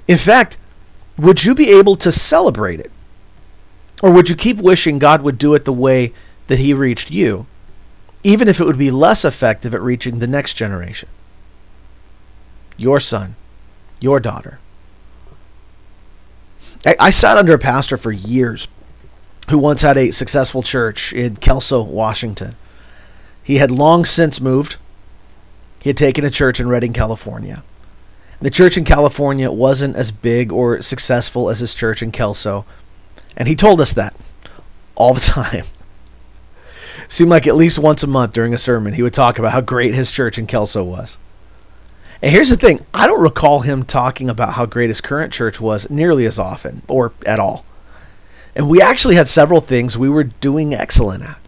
In 0.07 0.17
fact, 0.17 0.57
would 1.17 1.43
you 1.43 1.53
be 1.53 1.69
able 1.71 1.95
to 1.97 2.11
celebrate 2.11 2.79
it? 2.79 2.91
Or 4.01 4.11
would 4.11 4.29
you 4.29 4.35
keep 4.35 4.57
wishing 4.57 4.97
God 4.97 5.21
would 5.21 5.37
do 5.37 5.53
it 5.53 5.65
the 5.65 5.73
way 5.73 6.13
that 6.47 6.59
He 6.59 6.73
reached 6.73 7.11
you 7.11 7.45
even 8.23 8.47
if 8.47 8.59
it 8.59 8.65
would 8.65 8.77
be 8.77 8.91
less 8.91 9.23
effective 9.23 9.73
at 9.73 9.81
reaching 9.81 10.19
the 10.19 10.27
next 10.27 10.55
generation. 10.55 11.09
Your 12.77 12.99
son, 12.99 13.35
your 13.99 14.19
daughter. 14.19 14.59
I, 16.85 16.95
I 16.99 17.09
sat 17.09 17.37
under 17.37 17.53
a 17.53 17.59
pastor 17.59 17.97
for 17.97 18.11
years 18.11 18.67
who 19.49 19.57
once 19.57 19.81
had 19.81 19.97
a 19.97 20.11
successful 20.11 20.61
church 20.61 21.13
in 21.13 21.37
Kelso, 21.37 21.81
Washington. 21.81 22.55
He 23.41 23.55
had 23.55 23.71
long 23.71 24.05
since 24.05 24.39
moved. 24.39 24.77
He 25.79 25.89
had 25.89 25.97
taken 25.97 26.25
a 26.25 26.29
church 26.29 26.59
in 26.59 26.67
Redding, 26.67 26.93
California. 26.93 27.63
The 28.41 28.49
church 28.49 28.77
in 28.77 28.85
California 28.85 29.51
wasn't 29.51 29.95
as 29.95 30.11
big 30.11 30.51
or 30.51 30.81
successful 30.81 31.49
as 31.49 31.59
his 31.59 31.73
church 31.73 32.01
in 32.01 32.11
Kelso, 32.11 32.65
and 33.35 33.47
he 33.47 33.55
told 33.55 33.81
us 33.81 33.93
that 33.93 34.15
all 34.95 35.13
the 35.13 35.19
time. 35.21 35.65
Seemed 37.07 37.31
like 37.31 37.47
at 37.47 37.55
least 37.55 37.79
once 37.79 38.03
a 38.03 38.07
month 38.07 38.33
during 38.33 38.53
a 38.53 38.57
sermon, 38.57 38.93
he 38.93 39.01
would 39.01 39.13
talk 39.13 39.39
about 39.39 39.51
how 39.51 39.61
great 39.61 39.95
his 39.95 40.11
church 40.11 40.37
in 40.37 40.45
Kelso 40.45 40.83
was. 40.83 41.17
And 42.21 42.31
here's 42.31 42.49
the 42.49 42.57
thing 42.57 42.85
I 42.93 43.07
don't 43.07 43.21
recall 43.21 43.61
him 43.61 43.83
talking 43.83 44.29
about 44.29 44.53
how 44.53 44.65
great 44.65 44.89
his 44.89 45.01
current 45.01 45.33
church 45.33 45.59
was 45.59 45.89
nearly 45.89 46.25
as 46.25 46.37
often 46.37 46.83
or 46.87 47.13
at 47.25 47.39
all. 47.39 47.65
And 48.55 48.69
we 48.69 48.81
actually 48.81 49.15
had 49.15 49.27
several 49.27 49.61
things 49.61 49.97
we 49.97 50.09
were 50.09 50.25
doing 50.25 50.73
excellent 50.73 51.23
at. 51.23 51.39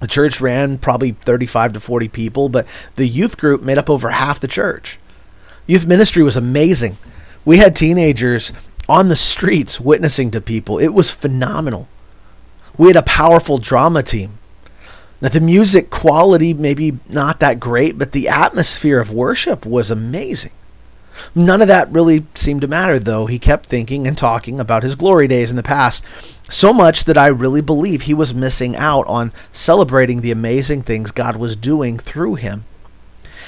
The 0.00 0.06
church 0.06 0.40
ran 0.40 0.78
probably 0.78 1.12
35 1.12 1.74
to 1.74 1.80
40 1.80 2.08
people, 2.08 2.48
but 2.48 2.66
the 2.96 3.06
youth 3.06 3.36
group 3.38 3.62
made 3.62 3.78
up 3.78 3.90
over 3.90 4.10
half 4.10 4.40
the 4.40 4.48
church. 4.48 4.98
Youth 5.66 5.86
ministry 5.86 6.22
was 6.22 6.36
amazing. 6.36 6.96
We 7.44 7.58
had 7.58 7.76
teenagers 7.76 8.52
on 8.88 9.08
the 9.08 9.16
streets 9.16 9.80
witnessing 9.80 10.30
to 10.32 10.40
people. 10.40 10.78
It 10.78 10.94
was 10.94 11.10
phenomenal. 11.10 11.88
We 12.76 12.88
had 12.88 12.96
a 12.96 13.02
powerful 13.02 13.58
drama 13.58 14.02
team. 14.02 14.38
Now, 15.20 15.28
the 15.28 15.40
music 15.40 15.90
quality, 15.90 16.54
maybe 16.54 16.98
not 17.10 17.40
that 17.40 17.60
great, 17.60 17.98
but 17.98 18.12
the 18.12 18.28
atmosphere 18.28 19.00
of 19.00 19.12
worship 19.12 19.66
was 19.66 19.90
amazing. 19.90 20.52
None 21.34 21.62
of 21.62 21.68
that 21.68 21.90
really 21.90 22.26
seemed 22.34 22.60
to 22.62 22.68
matter, 22.68 22.98
though. 22.98 23.26
He 23.26 23.38
kept 23.38 23.66
thinking 23.66 24.06
and 24.06 24.16
talking 24.16 24.60
about 24.60 24.82
his 24.82 24.94
glory 24.94 25.28
days 25.28 25.50
in 25.50 25.56
the 25.56 25.62
past, 25.62 26.04
so 26.50 26.72
much 26.72 27.04
that 27.04 27.18
I 27.18 27.26
really 27.26 27.60
believe 27.60 28.02
he 28.02 28.14
was 28.14 28.34
missing 28.34 28.76
out 28.76 29.06
on 29.06 29.32
celebrating 29.52 30.20
the 30.20 30.32
amazing 30.32 30.82
things 30.82 31.10
God 31.10 31.36
was 31.36 31.56
doing 31.56 31.98
through 31.98 32.36
him. 32.36 32.64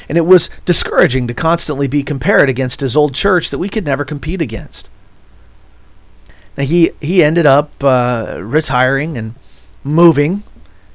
And 0.09 0.19
it 0.19 0.27
was 0.27 0.51
discouraging 0.65 1.27
to 1.29 1.35
constantly 1.35 1.89
be 1.89 2.03
compared 2.03 2.49
against 2.49 2.81
his 2.81 2.97
old 2.97 3.15
church 3.15 3.51
that 3.51 3.59
we 3.59 3.69
could 3.69 3.85
never 3.85 4.05
compete 4.05 4.43
against. 4.43 4.91
Now, 6.57 6.65
he, 6.65 6.91
he 7.01 7.23
ended 7.23 7.47
up 7.47 7.73
uh, 7.83 8.39
retiring 8.41 9.17
and 9.17 9.35
moving 9.85 10.43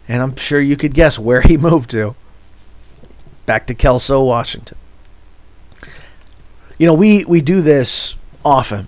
and 0.08 0.22
I'm 0.22 0.36
sure 0.36 0.62
you 0.62 0.78
could 0.78 0.94
guess 0.94 1.20
where 1.20 1.42
he 1.42 1.58
moved 1.58 1.90
to. 1.92 2.16
Back 3.46 3.68
to 3.68 3.74
Kelso, 3.74 4.24
Washington. 4.24 4.78
You 6.78 6.86
know, 6.86 6.94
we, 6.94 7.26
we 7.26 7.42
do 7.42 7.62
this 7.62 8.16
often. 8.46 8.88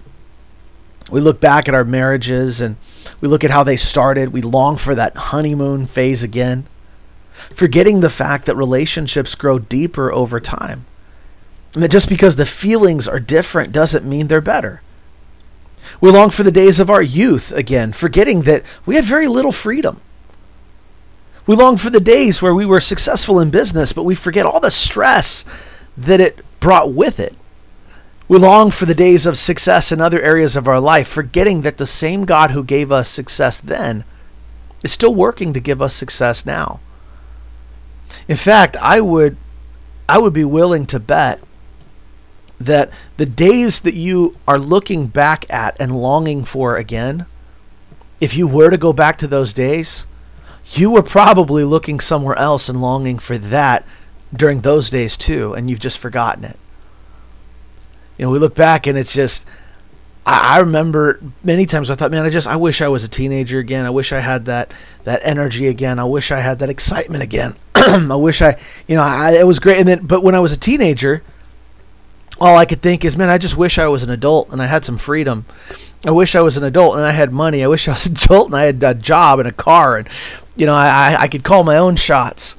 We 1.12 1.21
look 1.21 1.41
back 1.41 1.67
at 1.67 1.73
our 1.73 1.84
marriages 1.84 2.62
and 2.62 2.78
we 3.19 3.28
look 3.28 3.43
at 3.43 3.52
how 3.52 3.63
they 3.63 3.75
started. 3.75 4.30
We 4.30 4.41
long 4.41 4.78
for 4.78 4.93
that 4.93 5.17
honeymoon 5.17 5.88
phase 5.88 6.21
again, 6.21 6.67
forgetting 7.34 8.02
the 8.02 8.10
fact 8.10 8.45
that 8.45 8.56
relationships 8.56 9.34
grow 9.34 9.58
deeper 9.58 10.12
over 10.12 10.39
time. 10.39 10.86
And 11.73 11.84
that 11.84 11.91
just 11.91 12.10
because 12.10 12.36
the 12.36 12.45
feelings 12.45 13.08
are 13.08 13.19
different 13.19 13.71
doesn't 13.71 14.08
mean 14.08 14.28
they're 14.28 14.41
better. 14.41 14.82
We 16.02 16.12
long 16.12 16.30
for 16.30 16.43
the 16.43 16.52
days 16.52 16.80
of 16.80 16.89
our 16.89 17.02
youth 17.02 17.52
again, 17.52 17.91
forgetting 17.91 18.43
that 18.43 18.63
we 18.86 18.95
had 18.95 19.06
very 19.06 19.28
little 19.28 19.52
freedom. 19.52 20.02
We 21.47 21.56
long 21.56 21.78
for 21.78 21.89
the 21.89 21.99
days 21.99 22.41
where 22.41 22.54
we 22.54 22.65
were 22.65 22.80
successful 22.80 23.39
in 23.39 23.49
business, 23.49 23.93
but 23.93 24.04
we 24.04 24.13
forget 24.13 24.45
all 24.45 24.60
the 24.60 24.69
stress 24.69 25.45
that 25.97 26.21
it 26.21 26.45
brought 26.60 26.93
with 26.93 27.19
it. 27.19 27.36
We 28.29 28.37
long 28.37 28.69
for 28.69 28.85
the 28.85 28.93
days 28.93 29.25
of 29.25 29.37
success 29.37 29.91
in 29.91 29.99
other 29.99 30.21
areas 30.21 30.55
of 30.55 30.67
our 30.67 30.79
life, 30.79 31.07
forgetting 31.07 31.63
that 31.63 31.77
the 31.77 31.87
same 31.87 32.25
God 32.25 32.51
who 32.51 32.63
gave 32.63 32.91
us 32.91 33.09
success 33.09 33.59
then 33.59 34.05
is 34.83 34.91
still 34.91 35.15
working 35.15 35.51
to 35.53 35.59
give 35.59 35.81
us 35.81 35.95
success 35.95 36.45
now. 36.45 36.79
In 38.27 38.37
fact, 38.37 38.77
I 38.77 39.01
would 39.01 39.35
I 40.07 40.19
would 40.19 40.33
be 40.33 40.45
willing 40.45 40.85
to 40.85 40.99
bet 40.99 41.41
that 42.59 42.91
the 43.17 43.25
days 43.25 43.81
that 43.81 43.95
you 43.95 44.37
are 44.47 44.59
looking 44.59 45.07
back 45.07 45.51
at 45.51 45.75
and 45.79 45.99
longing 45.99 46.43
for 46.43 46.77
again, 46.77 47.25
if 48.21 48.37
you 48.37 48.47
were 48.47 48.69
to 48.69 48.77
go 48.77 48.93
back 48.93 49.17
to 49.17 49.27
those 49.27 49.53
days, 49.53 50.05
you 50.73 50.91
were 50.91 51.01
probably 51.01 51.63
looking 51.63 51.99
somewhere 51.99 52.37
else 52.37 52.69
and 52.69 52.79
longing 52.79 53.17
for 53.17 53.39
that 53.39 53.85
during 54.31 54.61
those 54.61 54.91
days 54.91 55.17
too, 55.17 55.53
and 55.55 55.67
you've 55.67 55.79
just 55.79 55.97
forgotten 55.97 56.43
it. 56.43 56.59
You 58.19 58.25
know, 58.25 58.32
we 58.32 58.38
look 58.38 58.53
back 58.53 58.86
and 58.86 58.97
it's 58.97 59.13
just, 59.13 59.47
I, 60.25 60.58
I 60.58 60.60
remember 60.60 61.21
many 61.41 61.65
times 61.65 61.89
I 61.89 61.95
thought, 61.95 62.12
man, 62.12 62.25
I 62.25 62.29
just, 62.29 62.47
I 62.49 62.58
wish 62.58 62.82
I 62.82 62.89
was 62.89 63.05
a 63.05 63.08
teenager 63.08 63.60
again. 63.60 63.86
I 63.86 63.91
wish 63.91 64.12
I 64.12 64.19
had 64.19 64.43
that, 64.45 64.73
that 65.05 65.21
energy 65.23 65.67
again. 65.67 65.99
I 65.99 66.03
wish 66.03 66.29
I 66.29 66.41
had 66.41 66.60
that 66.60 66.69
excitement 66.69 67.23
again. 67.23 67.55
I 67.75 68.15
wish 68.15 68.41
I, 68.41 68.60
you 68.89 68.97
know, 68.97 69.03
I, 69.03 69.38
it 69.39 69.47
was 69.47 69.60
great. 69.60 69.79
And 69.79 69.88
then, 69.88 70.05
but 70.05 70.21
when 70.21 70.36
I 70.36 70.39
was 70.41 70.51
a 70.51 70.58
teenager, 70.58 71.23
all 72.41 72.58
I 72.58 72.65
could 72.65 72.82
think 72.82 73.05
is, 73.05 73.15
man, 73.15 73.29
I 73.29 73.38
just 73.38 73.55
wish 73.55 73.79
I 73.79 73.88
was 73.88 74.03
an 74.03 74.10
adult 74.10 74.51
and 74.51 74.62
I 74.62 74.65
had 74.65 74.84
some 74.84 74.97
freedom. 74.97 75.45
I 76.05 76.12
wish 76.12 76.36
I 76.36 76.41
was 76.41 76.58
an 76.58 76.65
adult 76.65 76.97
and 76.97 77.05
I 77.05 77.12
had 77.12 77.32
money. 77.32 77.63
I 77.63 77.67
wish 77.67 77.88
I 77.88 77.91
was 77.91 78.05
an 78.05 78.17
adult 78.17 78.47
and 78.47 78.55
I 78.58 78.63
had 78.63 78.84
a 78.84 78.93
job 78.95 79.39
and 79.39 79.47
a 79.47 79.53
car 79.53 79.95
and 79.95 80.10
you 80.58 80.65
know, 80.65 80.73
I, 80.73 81.15
I 81.17 81.27
could 81.29 81.45
call 81.45 81.63
my 81.63 81.77
own 81.77 81.95
shots. 81.95 82.58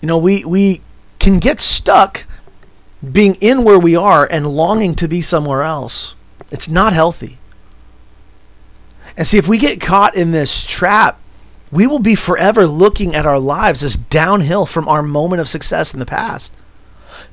You 0.00 0.08
know, 0.08 0.16
we, 0.16 0.42
we 0.46 0.80
can 1.18 1.38
get 1.38 1.60
stuck 1.60 2.26
being 3.12 3.36
in 3.40 3.64
where 3.64 3.78
we 3.78 3.96
are 3.96 4.26
and 4.30 4.46
longing 4.46 4.94
to 4.96 5.08
be 5.08 5.20
somewhere 5.20 5.62
else. 5.62 6.14
It's 6.50 6.68
not 6.68 6.92
healthy. 6.92 7.38
And 9.16 9.26
see, 9.26 9.38
if 9.38 9.48
we 9.48 9.58
get 9.58 9.80
caught 9.80 10.16
in 10.16 10.32
this 10.32 10.66
trap, 10.66 11.20
we 11.70 11.86
will 11.86 11.98
be 11.98 12.14
forever 12.14 12.66
looking 12.66 13.14
at 13.14 13.26
our 13.26 13.38
lives 13.38 13.82
as 13.82 13.96
downhill 13.96 14.66
from 14.66 14.88
our 14.88 15.02
moment 15.02 15.40
of 15.40 15.48
success 15.48 15.92
in 15.92 16.00
the 16.00 16.06
past. 16.06 16.52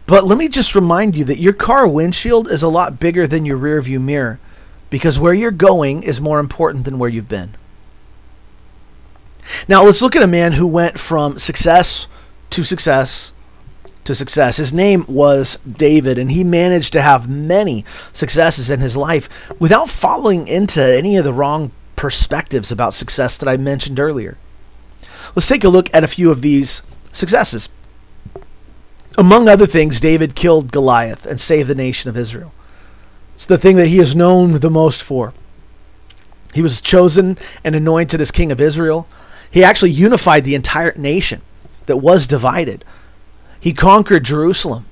But 0.05 0.23
let 0.23 0.37
me 0.37 0.47
just 0.47 0.75
remind 0.75 1.15
you 1.15 1.23
that 1.25 1.39
your 1.39 1.53
car 1.53 1.87
windshield 1.87 2.47
is 2.47 2.63
a 2.63 2.67
lot 2.67 2.99
bigger 2.99 3.27
than 3.27 3.45
your 3.45 3.57
rearview 3.57 4.01
mirror 4.01 4.39
because 4.89 5.19
where 5.19 5.33
you're 5.33 5.51
going 5.51 6.03
is 6.03 6.19
more 6.19 6.39
important 6.39 6.85
than 6.85 6.99
where 6.99 7.09
you've 7.09 7.29
been. 7.29 7.51
Now 9.67 9.83
let's 9.83 10.01
look 10.01 10.15
at 10.15 10.23
a 10.23 10.27
man 10.27 10.53
who 10.53 10.67
went 10.67 10.99
from 10.99 11.37
success 11.37 12.07
to 12.51 12.63
success 12.63 13.31
to 14.03 14.15
success. 14.15 14.57
His 14.57 14.73
name 14.73 15.05
was 15.07 15.57
David, 15.57 16.17
and 16.17 16.31
he 16.31 16.43
managed 16.43 16.93
to 16.93 17.01
have 17.01 17.29
many 17.29 17.85
successes 18.13 18.69
in 18.69 18.79
his 18.79 18.97
life 18.97 19.51
without 19.59 19.89
falling 19.89 20.47
into 20.47 20.81
any 20.81 21.17
of 21.17 21.23
the 21.23 21.33
wrong 21.33 21.71
perspectives 21.95 22.71
about 22.71 22.93
success 22.93 23.37
that 23.37 23.49
I 23.49 23.57
mentioned 23.57 23.99
earlier. 23.99 24.37
Let's 25.35 25.47
take 25.47 25.63
a 25.63 25.69
look 25.69 25.93
at 25.93 26.03
a 26.03 26.07
few 26.07 26.31
of 26.31 26.41
these 26.41 26.81
successes. 27.11 27.69
Among 29.17 29.47
other 29.47 29.67
things, 29.67 29.99
David 29.99 30.35
killed 30.35 30.71
Goliath 30.71 31.25
and 31.25 31.39
saved 31.39 31.69
the 31.69 31.75
nation 31.75 32.09
of 32.09 32.17
Israel. 32.17 32.53
It's 33.33 33.45
the 33.45 33.57
thing 33.57 33.75
that 33.75 33.87
he 33.87 33.99
is 33.99 34.15
known 34.15 34.59
the 34.59 34.69
most 34.69 35.03
for. 35.03 35.33
He 36.53 36.61
was 36.61 36.81
chosen 36.81 37.37
and 37.63 37.75
anointed 37.75 38.21
as 38.21 38.31
king 38.31 38.51
of 38.51 38.61
Israel. 38.61 39.07
He 39.49 39.63
actually 39.63 39.91
unified 39.91 40.43
the 40.43 40.55
entire 40.55 40.93
nation 40.97 41.41
that 41.85 41.97
was 41.97 42.27
divided. 42.27 42.85
He 43.61 43.73
conquered 43.73 44.25
Jerusalem 44.25 44.85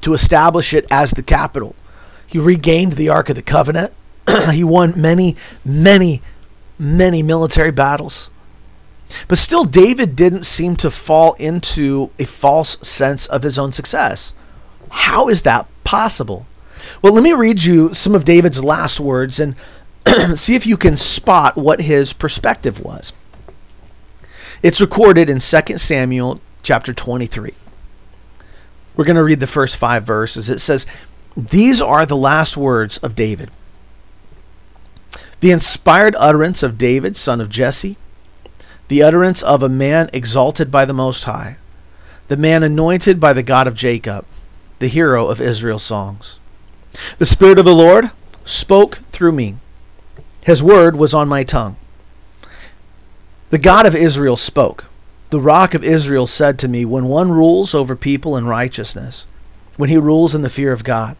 to 0.00 0.14
establish 0.14 0.72
it 0.72 0.86
as 0.90 1.10
the 1.10 1.22
capital. 1.22 1.74
He 2.26 2.38
regained 2.38 2.92
the 2.92 3.08
Ark 3.08 3.28
of 3.28 3.36
the 3.36 3.42
Covenant. 3.42 3.92
he 4.52 4.64
won 4.64 4.94
many, 4.96 5.36
many, 5.64 6.22
many 6.78 7.22
military 7.22 7.72
battles. 7.72 8.30
But 9.28 9.38
still, 9.38 9.64
David 9.64 10.16
didn't 10.16 10.44
seem 10.44 10.76
to 10.76 10.90
fall 10.90 11.34
into 11.34 12.10
a 12.18 12.24
false 12.24 12.78
sense 12.86 13.26
of 13.26 13.42
his 13.42 13.58
own 13.58 13.72
success. 13.72 14.32
How 14.90 15.28
is 15.28 15.42
that 15.42 15.66
possible? 15.82 16.46
Well, 17.02 17.12
let 17.12 17.24
me 17.24 17.32
read 17.32 17.64
you 17.64 17.92
some 17.94 18.14
of 18.14 18.24
David's 18.24 18.64
last 18.64 19.00
words 19.00 19.40
and 19.40 19.56
see 20.38 20.54
if 20.54 20.66
you 20.66 20.76
can 20.76 20.96
spot 20.96 21.56
what 21.56 21.82
his 21.82 22.12
perspective 22.12 22.80
was. 22.80 23.12
It's 24.62 24.80
recorded 24.80 25.28
in 25.28 25.40
2 25.40 25.78
Samuel 25.78 26.40
chapter 26.62 26.94
23. 26.94 27.54
We're 28.96 29.04
going 29.04 29.16
to 29.16 29.24
read 29.24 29.40
the 29.40 29.46
first 29.46 29.76
five 29.76 30.04
verses. 30.04 30.48
It 30.48 30.60
says, 30.60 30.86
These 31.36 31.80
are 31.80 32.06
the 32.06 32.16
last 32.16 32.56
words 32.56 32.98
of 32.98 33.14
David. 33.14 33.50
The 35.40 35.50
inspired 35.50 36.14
utterance 36.18 36.62
of 36.62 36.78
David, 36.78 37.16
son 37.16 37.40
of 37.40 37.48
Jesse, 37.48 37.96
the 38.88 39.02
utterance 39.02 39.42
of 39.42 39.62
a 39.62 39.68
man 39.68 40.08
exalted 40.12 40.70
by 40.70 40.84
the 40.84 40.94
Most 40.94 41.24
High, 41.24 41.56
the 42.28 42.36
man 42.36 42.62
anointed 42.62 43.20
by 43.20 43.32
the 43.32 43.42
God 43.42 43.66
of 43.66 43.74
Jacob, 43.74 44.24
the 44.78 44.88
hero 44.88 45.26
of 45.28 45.40
Israel's 45.40 45.82
songs. 45.82 46.38
The 47.18 47.26
Spirit 47.26 47.58
of 47.58 47.64
the 47.64 47.74
Lord 47.74 48.10
spoke 48.44 48.96
through 49.10 49.32
me. 49.32 49.56
His 50.44 50.62
word 50.62 50.96
was 50.96 51.14
on 51.14 51.28
my 51.28 51.42
tongue. 51.42 51.76
The 53.50 53.58
God 53.58 53.86
of 53.86 53.94
Israel 53.94 54.36
spoke. 54.36 54.84
The 55.34 55.40
rock 55.40 55.74
of 55.74 55.82
Israel 55.82 56.28
said 56.28 56.60
to 56.60 56.68
me, 56.68 56.84
When 56.84 57.06
one 57.06 57.32
rules 57.32 57.74
over 57.74 57.96
people 57.96 58.36
in 58.36 58.46
righteousness, 58.46 59.26
when 59.76 59.90
he 59.90 59.98
rules 59.98 60.32
in 60.32 60.42
the 60.42 60.48
fear 60.48 60.70
of 60.70 60.84
God, 60.84 61.16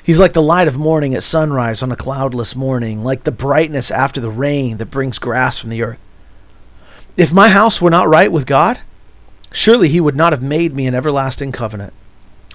he's 0.00 0.20
like 0.20 0.32
the 0.32 0.40
light 0.40 0.68
of 0.68 0.78
morning 0.78 1.12
at 1.12 1.24
sunrise 1.24 1.82
on 1.82 1.90
a 1.90 1.96
cloudless 1.96 2.54
morning, 2.54 3.02
like 3.02 3.24
the 3.24 3.32
brightness 3.32 3.90
after 3.90 4.20
the 4.20 4.30
rain 4.30 4.76
that 4.76 4.92
brings 4.92 5.18
grass 5.18 5.58
from 5.58 5.70
the 5.70 5.82
earth. 5.82 5.98
If 7.16 7.32
my 7.32 7.48
house 7.48 7.82
were 7.82 7.90
not 7.90 8.08
right 8.08 8.30
with 8.30 8.46
God, 8.46 8.78
surely 9.50 9.88
he 9.88 10.00
would 10.00 10.14
not 10.14 10.32
have 10.32 10.40
made 10.40 10.76
me 10.76 10.86
an 10.86 10.94
everlasting 10.94 11.50
covenant, 11.50 11.92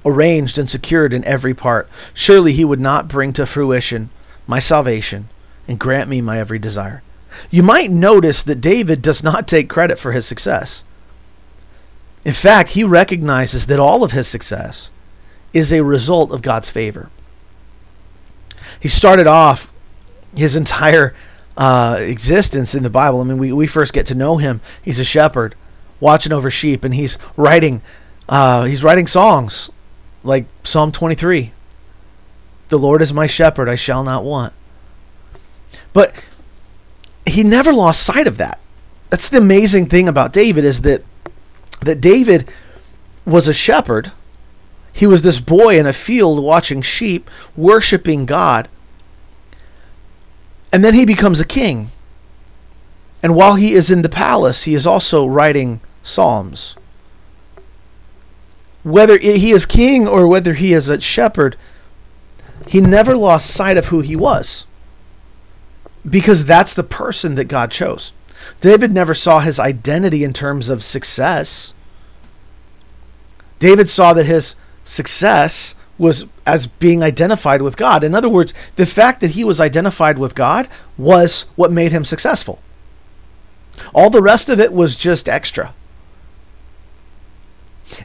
arranged 0.06 0.58
and 0.58 0.70
secured 0.70 1.12
in 1.12 1.26
every 1.26 1.54
part. 1.54 1.90
Surely 2.14 2.54
he 2.54 2.64
would 2.64 2.80
not 2.80 3.10
bring 3.10 3.34
to 3.34 3.46
fruition 3.46 4.10
my 4.48 4.60
salvation 4.60 5.28
and 5.68 5.78
grant 5.78 6.10
me 6.10 6.22
my 6.22 6.40
every 6.40 6.60
desire. 6.60 7.04
You 7.52 7.62
might 7.62 7.92
notice 7.92 8.42
that 8.44 8.62
David 8.62 9.02
does 9.02 9.22
not 9.22 9.50
take 9.50 9.68
credit 9.68 10.00
for 10.00 10.14
his 10.14 10.26
success. 10.26 10.86
In 12.26 12.34
fact, 12.34 12.70
he 12.70 12.84
recognizes 12.84 13.68
that 13.68 13.80
all 13.80 14.04
of 14.04 14.12
his 14.12 14.28
success 14.28 14.90
is 15.54 15.72
a 15.72 15.84
result 15.84 16.32
of 16.32 16.42
God's 16.42 16.70
favor. 16.70 17.10
He 18.80 18.88
started 18.88 19.28
off 19.28 19.72
his 20.36 20.56
entire 20.56 21.14
uh, 21.58 21.98
existence 22.00 22.74
in 22.74 22.84
the 22.84 22.90
Bible. 22.90 23.22
I 23.22 23.26
mean, 23.26 23.38
we, 23.38 23.52
we 23.52 23.68
first 23.68 23.94
get 23.94 24.06
to 24.08 24.16
know 24.16 24.38
him. 24.38 24.62
He's 24.82 25.00
a 25.00 25.06
shepherd 25.06 25.56
watching 26.00 26.32
over 26.32 26.50
sheep, 26.50 26.84
and 26.84 26.94
he's 26.94 27.18
writing 27.38 27.82
uh, 28.28 28.64
he's 28.66 28.84
writing 28.84 29.06
songs 29.06 29.70
like 30.24 30.46
Psalm 30.64 30.92
23. 30.92 31.52
The 32.70 32.80
Lord 32.80 33.02
is 33.02 33.14
my 33.14 33.28
shepherd; 33.28 33.70
I 33.70 33.76
shall 33.76 34.04
not 34.04 34.24
want. 34.24 34.54
But 35.92 36.24
he 37.26 37.44
never 37.44 37.74
lost 37.74 38.04
sight 38.04 38.28
of 38.28 38.38
that. 38.38 38.60
That's 39.10 39.30
the 39.30 39.38
amazing 39.38 39.88
thing 39.88 40.08
about 40.08 40.34
David 40.34 40.66
is 40.66 40.82
that 40.82 41.04
that 41.86 42.02
David 42.02 42.50
was 43.26 43.48
a 43.48 43.54
shepherd. 43.54 44.12
He 44.92 45.08
was 45.08 45.22
this 45.22 45.40
boy 45.40 45.80
in 45.80 45.86
a 45.86 45.94
field 45.94 46.44
watching 46.44 46.82
sheep, 46.82 47.30
worshiping 47.56 48.26
God. 48.26 48.70
And 50.72 50.84
then 50.84 50.94
he 50.94 51.06
becomes 51.06 51.40
a 51.40 51.46
king. 51.46 51.90
And 53.22 53.36
while 53.36 53.56
he 53.56 53.74
is 53.74 53.90
in 53.90 54.02
the 54.02 54.10
palace, 54.10 54.64
he 54.64 54.76
is 54.76 54.86
also 54.86 55.26
writing 55.26 55.80
psalms. 56.02 56.76
Whether 58.84 59.18
he 59.18 59.52
is 59.52 59.66
king 59.66 60.08
or 60.08 60.28
whether 60.28 60.54
he 60.54 60.74
is 60.74 60.90
a 60.90 61.00
shepherd, 61.00 61.56
he 62.68 62.82
never 62.82 63.16
lost 63.16 63.48
sight 63.50 63.78
of 63.78 63.88
who 63.88 64.02
he 64.02 64.16
was 64.16 64.66
because 66.08 66.46
that's 66.46 66.74
the 66.74 66.84
person 66.84 67.36
that 67.36 67.46
God 67.46 67.72
chose. 67.72 68.14
David 68.60 68.92
never 68.92 69.14
saw 69.14 69.40
his 69.40 69.60
identity 69.60 70.24
in 70.24 70.34
terms 70.34 70.70
of 70.70 70.84
success. 70.84 71.74
David 73.60 73.90
saw 73.90 74.14
that 74.14 74.26
his 74.26 74.56
success 74.84 75.76
was 75.98 76.26
as 76.46 76.68
being 76.68 77.04
identified 77.04 77.62
with 77.62 77.78
God. 77.78 78.04
In 78.04 78.16
other 78.16 78.30
words, 78.30 78.54
the 78.76 78.86
fact 78.86 79.22
that 79.22 79.32
he 79.32 79.44
was 79.44 79.62
identified 79.62 80.18
with 80.18 80.36
God 80.36 80.68
was 80.98 81.44
what 81.56 81.72
made 81.72 81.92
him 81.92 82.04
successful. 82.04 82.60
All 83.94 84.10
the 84.10 84.22
rest 84.22 84.50
of 84.50 84.60
it 84.60 84.74
was 84.74 84.96
just 84.96 85.30
extra. 85.30 85.74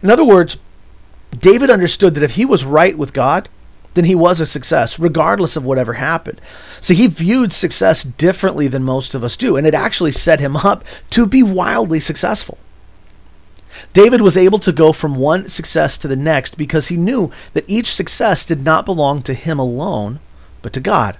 In 0.02 0.10
other 0.10 0.24
words, 0.24 0.58
David 1.30 1.70
understood 1.70 2.14
that 2.14 2.22
if 2.22 2.36
he 2.36 2.44
was 2.44 2.64
right 2.64 2.96
with 2.96 3.12
God, 3.12 3.48
then 3.98 4.04
he 4.04 4.14
was 4.14 4.40
a 4.40 4.46
success, 4.46 4.98
regardless 4.98 5.56
of 5.56 5.64
whatever 5.64 5.94
happened. 5.94 6.40
So 6.80 6.94
he 6.94 7.08
viewed 7.08 7.52
success 7.52 8.04
differently 8.04 8.68
than 8.68 8.84
most 8.84 9.12
of 9.12 9.24
us 9.24 9.36
do, 9.36 9.56
and 9.56 9.66
it 9.66 9.74
actually 9.74 10.12
set 10.12 10.38
him 10.38 10.56
up 10.56 10.84
to 11.10 11.26
be 11.26 11.42
wildly 11.42 11.98
successful. 11.98 12.58
David 13.92 14.20
was 14.20 14.36
able 14.36 14.60
to 14.60 14.72
go 14.72 14.92
from 14.92 15.16
one 15.16 15.48
success 15.48 15.98
to 15.98 16.08
the 16.08 16.16
next 16.16 16.56
because 16.56 16.88
he 16.88 16.96
knew 16.96 17.32
that 17.54 17.68
each 17.68 17.92
success 17.92 18.44
did 18.46 18.64
not 18.64 18.84
belong 18.84 19.20
to 19.22 19.34
him 19.34 19.58
alone, 19.58 20.20
but 20.62 20.72
to 20.74 20.80
God. 20.80 21.18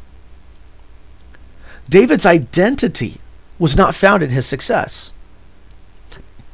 David's 1.89 2.27
identity 2.27 3.17
was 3.59 3.77
not 3.77 3.95
found 3.95 4.23
in 4.23 4.31
his 4.31 4.47
success. 4.47 5.13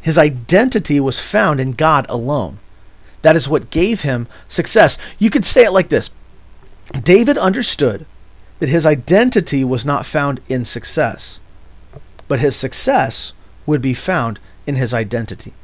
His 0.00 0.16
identity 0.16 1.00
was 1.00 1.20
found 1.20 1.60
in 1.60 1.72
God 1.72 2.06
alone. 2.08 2.58
That 3.24 3.36
is 3.36 3.48
what 3.48 3.70
gave 3.70 4.02
him 4.02 4.28
success. 4.48 4.98
You 5.18 5.30
could 5.30 5.46
say 5.46 5.64
it 5.64 5.72
like 5.72 5.88
this 5.88 6.10
David 7.02 7.38
understood 7.38 8.04
that 8.58 8.68
his 8.68 8.84
identity 8.84 9.64
was 9.64 9.86
not 9.86 10.04
found 10.04 10.42
in 10.46 10.66
success, 10.66 11.40
but 12.28 12.40
his 12.40 12.54
success 12.54 13.32
would 13.64 13.80
be 13.80 13.94
found 13.94 14.40
in 14.66 14.74
his 14.74 14.92
identity. 14.92 15.54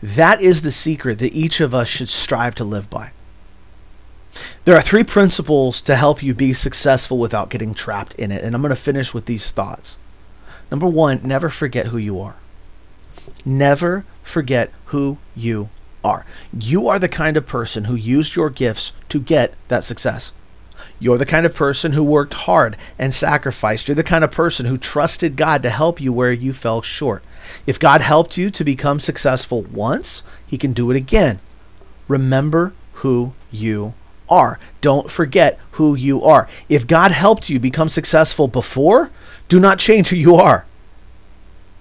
That 0.00 0.40
is 0.40 0.62
the 0.62 0.70
secret 0.70 1.18
that 1.18 1.34
each 1.34 1.60
of 1.60 1.74
us 1.74 1.88
should 1.88 2.08
strive 2.08 2.54
to 2.54 2.64
live 2.64 2.88
by. 2.88 3.10
There 4.66 4.76
are 4.76 4.82
three 4.82 5.02
principles 5.02 5.80
to 5.80 5.96
help 5.96 6.22
you 6.22 6.32
be 6.32 6.52
successful 6.52 7.18
without 7.18 7.50
getting 7.50 7.74
trapped 7.74 8.14
in 8.14 8.30
it, 8.30 8.44
and 8.44 8.54
I'm 8.54 8.62
going 8.62 8.70
to 8.70 8.80
finish 8.80 9.12
with 9.12 9.26
these 9.26 9.50
thoughts. 9.50 9.98
Number 10.70 10.86
one, 10.86 11.22
never 11.24 11.48
forget 11.48 11.86
who 11.86 11.98
you 11.98 12.20
are. 12.20 12.36
Never 13.44 14.04
forget 14.22 14.70
who 14.86 15.18
you 15.34 15.70
are. 16.04 16.24
You 16.58 16.88
are 16.88 16.98
the 16.98 17.08
kind 17.08 17.36
of 17.36 17.46
person 17.46 17.84
who 17.84 17.94
used 17.94 18.36
your 18.36 18.50
gifts 18.50 18.92
to 19.08 19.20
get 19.20 19.54
that 19.68 19.84
success. 19.84 20.32
You're 20.98 21.18
the 21.18 21.26
kind 21.26 21.46
of 21.46 21.54
person 21.54 21.92
who 21.92 22.04
worked 22.04 22.34
hard 22.34 22.76
and 22.98 23.14
sacrificed. 23.14 23.88
You're 23.88 23.94
the 23.94 24.02
kind 24.04 24.22
of 24.22 24.30
person 24.30 24.66
who 24.66 24.76
trusted 24.76 25.36
God 25.36 25.62
to 25.62 25.70
help 25.70 26.00
you 26.00 26.12
where 26.12 26.32
you 26.32 26.52
fell 26.52 26.82
short. 26.82 27.24
If 27.66 27.80
God 27.80 28.02
helped 28.02 28.36
you 28.36 28.50
to 28.50 28.64
become 28.64 29.00
successful 29.00 29.62
once, 29.62 30.22
He 30.46 30.58
can 30.58 30.72
do 30.72 30.90
it 30.90 30.96
again. 30.96 31.40
Remember 32.06 32.74
who 32.94 33.32
you 33.50 33.94
are. 34.28 34.58
Don't 34.80 35.10
forget 35.10 35.58
who 35.72 35.94
you 35.94 36.22
are. 36.22 36.48
If 36.68 36.86
God 36.86 37.12
helped 37.12 37.48
you 37.48 37.58
become 37.58 37.88
successful 37.88 38.46
before, 38.46 39.10
do 39.48 39.58
not 39.58 39.78
change 39.78 40.08
who 40.08 40.16
you 40.16 40.36
are. 40.36 40.66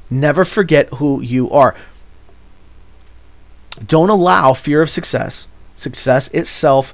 Never 0.10 0.46
forget 0.46 0.90
who 0.96 1.22
you 1.22 1.52
are. 1.52 1.76
Don't 3.86 4.10
allow 4.10 4.54
fear 4.54 4.82
of 4.82 4.90
success, 4.90 5.48
success 5.76 6.28
itself, 6.30 6.94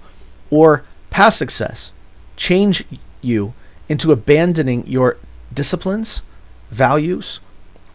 or 0.49 0.83
past 1.09 1.37
success 1.37 1.91
change 2.35 2.83
you 3.21 3.53
into 3.87 4.11
abandoning 4.11 4.85
your 4.87 5.17
disciplines, 5.53 6.21
values, 6.69 7.39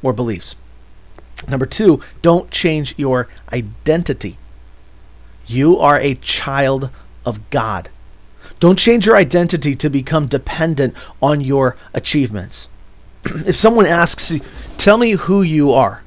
or 0.03 0.13
beliefs. 0.13 0.57
Number 1.49 1.67
two, 1.67 2.01
don't 2.23 2.51
change 2.51 2.95
your 2.99 3.29
identity. 3.53 4.39
You 5.47 5.79
are 5.79 5.99
a 5.99 6.15
child 6.15 6.91
of 7.25 7.49
God. 7.51 7.89
Don't 8.59 8.79
change 8.79 9.07
your 9.07 9.17
identity 9.17 9.75
to 9.75 9.89
become 9.89 10.27
dependent 10.27 10.95
on 11.23 11.41
your 11.41 11.77
achievements. 11.95 12.69
if 13.25 13.57
someone 13.57 13.87
asks 13.87 14.31
you, 14.31 14.41
tell 14.77 14.99
me 14.99 15.13
who 15.13 15.43
you 15.43 15.73
are, 15.73 16.03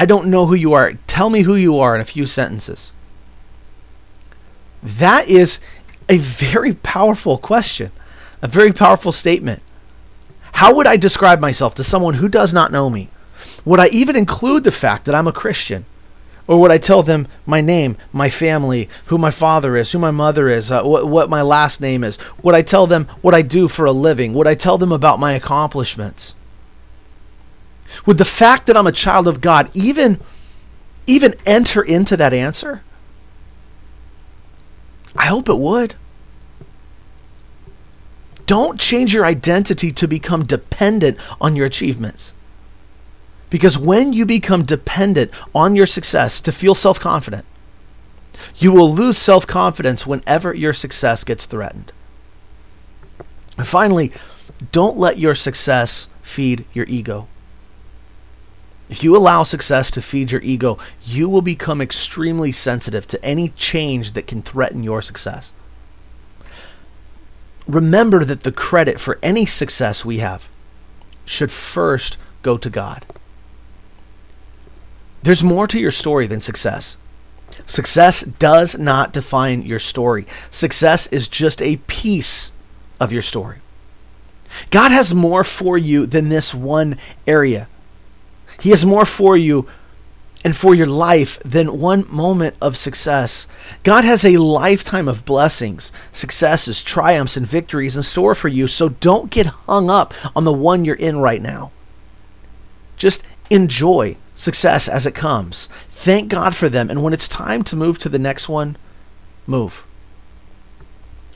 I 0.00 0.06
don't 0.06 0.30
know 0.30 0.46
who 0.46 0.54
you 0.54 0.72
are. 0.72 0.94
Tell 1.06 1.28
me 1.28 1.42
who 1.42 1.54
you 1.54 1.76
are 1.76 1.94
in 1.94 2.00
a 2.00 2.06
few 2.06 2.24
sentences. 2.24 2.90
That 4.82 5.28
is 5.28 5.60
a 6.08 6.16
very 6.16 6.72
powerful 6.72 7.36
question, 7.36 7.92
a 8.40 8.48
very 8.48 8.72
powerful 8.72 9.12
statement. 9.12 9.60
How 10.52 10.74
would 10.74 10.86
I 10.86 10.96
describe 10.96 11.38
myself 11.38 11.74
to 11.74 11.84
someone 11.84 12.14
who 12.14 12.30
does 12.30 12.54
not 12.54 12.72
know 12.72 12.88
me? 12.88 13.10
Would 13.66 13.78
I 13.78 13.88
even 13.88 14.16
include 14.16 14.64
the 14.64 14.72
fact 14.72 15.04
that 15.04 15.14
I'm 15.14 15.28
a 15.28 15.34
Christian? 15.34 15.84
Or 16.46 16.58
would 16.62 16.72
I 16.72 16.78
tell 16.78 17.02
them 17.02 17.28
my 17.44 17.60
name, 17.60 17.98
my 18.10 18.30
family, 18.30 18.88
who 19.08 19.18
my 19.18 19.30
father 19.30 19.76
is, 19.76 19.92
who 19.92 19.98
my 19.98 20.10
mother 20.10 20.48
is, 20.48 20.72
uh, 20.72 20.82
what, 20.82 21.08
what 21.08 21.28
my 21.28 21.42
last 21.42 21.78
name 21.78 22.04
is? 22.04 22.16
Would 22.42 22.54
I 22.54 22.62
tell 22.62 22.86
them 22.86 23.04
what 23.20 23.34
I 23.34 23.42
do 23.42 23.68
for 23.68 23.84
a 23.84 23.92
living? 23.92 24.32
Would 24.32 24.46
I 24.46 24.54
tell 24.54 24.78
them 24.78 24.92
about 24.92 25.20
my 25.20 25.34
accomplishments? 25.34 26.36
Would 28.06 28.18
the 28.18 28.24
fact 28.24 28.66
that 28.66 28.76
I'm 28.76 28.86
a 28.86 28.92
child 28.92 29.26
of 29.28 29.40
God 29.40 29.70
even 29.74 30.20
even 31.06 31.34
enter 31.44 31.82
into 31.82 32.16
that 32.16 32.32
answer? 32.32 32.82
I 35.16 35.26
hope 35.26 35.48
it 35.48 35.58
would. 35.58 35.96
Don't 38.46 38.78
change 38.80 39.14
your 39.14 39.24
identity 39.24 39.90
to 39.92 40.08
become 40.08 40.44
dependent 40.44 41.16
on 41.40 41.56
your 41.56 41.66
achievements. 41.66 42.34
Because 43.48 43.78
when 43.78 44.12
you 44.12 44.24
become 44.24 44.64
dependent 44.64 45.30
on 45.54 45.74
your 45.74 45.86
success 45.86 46.40
to 46.40 46.52
feel 46.52 46.74
self 46.74 47.00
confident, 47.00 47.44
you 48.56 48.72
will 48.72 48.92
lose 48.92 49.18
self 49.18 49.46
confidence 49.46 50.06
whenever 50.06 50.54
your 50.54 50.72
success 50.72 51.24
gets 51.24 51.46
threatened. 51.46 51.92
And 53.58 53.66
finally, 53.66 54.12
don't 54.72 54.96
let 54.96 55.18
your 55.18 55.34
success 55.34 56.08
feed 56.22 56.64
your 56.72 56.86
ego. 56.88 57.28
If 58.90 59.04
you 59.04 59.16
allow 59.16 59.44
success 59.44 59.88
to 59.92 60.02
feed 60.02 60.32
your 60.32 60.42
ego, 60.42 60.76
you 61.04 61.28
will 61.28 61.42
become 61.42 61.80
extremely 61.80 62.50
sensitive 62.50 63.06
to 63.06 63.24
any 63.24 63.50
change 63.50 64.12
that 64.12 64.26
can 64.26 64.42
threaten 64.42 64.82
your 64.82 65.00
success. 65.00 65.52
Remember 67.68 68.24
that 68.24 68.42
the 68.42 68.50
credit 68.50 68.98
for 68.98 69.20
any 69.22 69.46
success 69.46 70.04
we 70.04 70.18
have 70.18 70.48
should 71.24 71.52
first 71.52 72.18
go 72.42 72.58
to 72.58 72.68
God. 72.68 73.06
There's 75.22 75.44
more 75.44 75.68
to 75.68 75.78
your 75.78 75.92
story 75.92 76.26
than 76.26 76.40
success. 76.40 76.96
Success 77.66 78.22
does 78.22 78.76
not 78.76 79.12
define 79.12 79.62
your 79.62 79.78
story. 79.78 80.26
Success 80.50 81.06
is 81.08 81.28
just 81.28 81.62
a 81.62 81.76
piece 81.86 82.50
of 82.98 83.12
your 83.12 83.22
story. 83.22 83.58
God 84.70 84.90
has 84.90 85.14
more 85.14 85.44
for 85.44 85.78
you 85.78 86.06
than 86.06 86.28
this 86.28 86.52
one 86.52 86.96
area. 87.24 87.68
He 88.60 88.70
has 88.70 88.84
more 88.84 89.04
for 89.04 89.36
you 89.36 89.66
and 90.42 90.56
for 90.56 90.74
your 90.74 90.86
life 90.86 91.38
than 91.44 91.80
one 91.80 92.04
moment 92.10 92.56
of 92.60 92.76
success. 92.76 93.46
God 93.82 94.04
has 94.04 94.24
a 94.24 94.38
lifetime 94.38 95.08
of 95.08 95.24
blessings, 95.24 95.92
successes, 96.12 96.82
triumphs, 96.82 97.36
and 97.36 97.46
victories 97.46 97.96
in 97.96 98.02
store 98.02 98.34
for 98.34 98.48
you, 98.48 98.66
so 98.66 98.88
don't 98.88 99.30
get 99.30 99.46
hung 99.46 99.90
up 99.90 100.14
on 100.34 100.44
the 100.44 100.52
one 100.52 100.84
you're 100.84 100.94
in 100.94 101.18
right 101.18 101.42
now. 101.42 101.70
Just 102.96 103.24
enjoy 103.50 104.16
success 104.34 104.88
as 104.88 105.06
it 105.06 105.14
comes. 105.14 105.66
Thank 105.88 106.30
God 106.30 106.54
for 106.54 106.68
them, 106.68 106.88
and 106.88 107.02
when 107.02 107.12
it's 107.12 107.28
time 107.28 107.62
to 107.64 107.76
move 107.76 107.98
to 107.98 108.08
the 108.08 108.18
next 108.18 108.48
one, 108.48 108.76
move. 109.46 109.84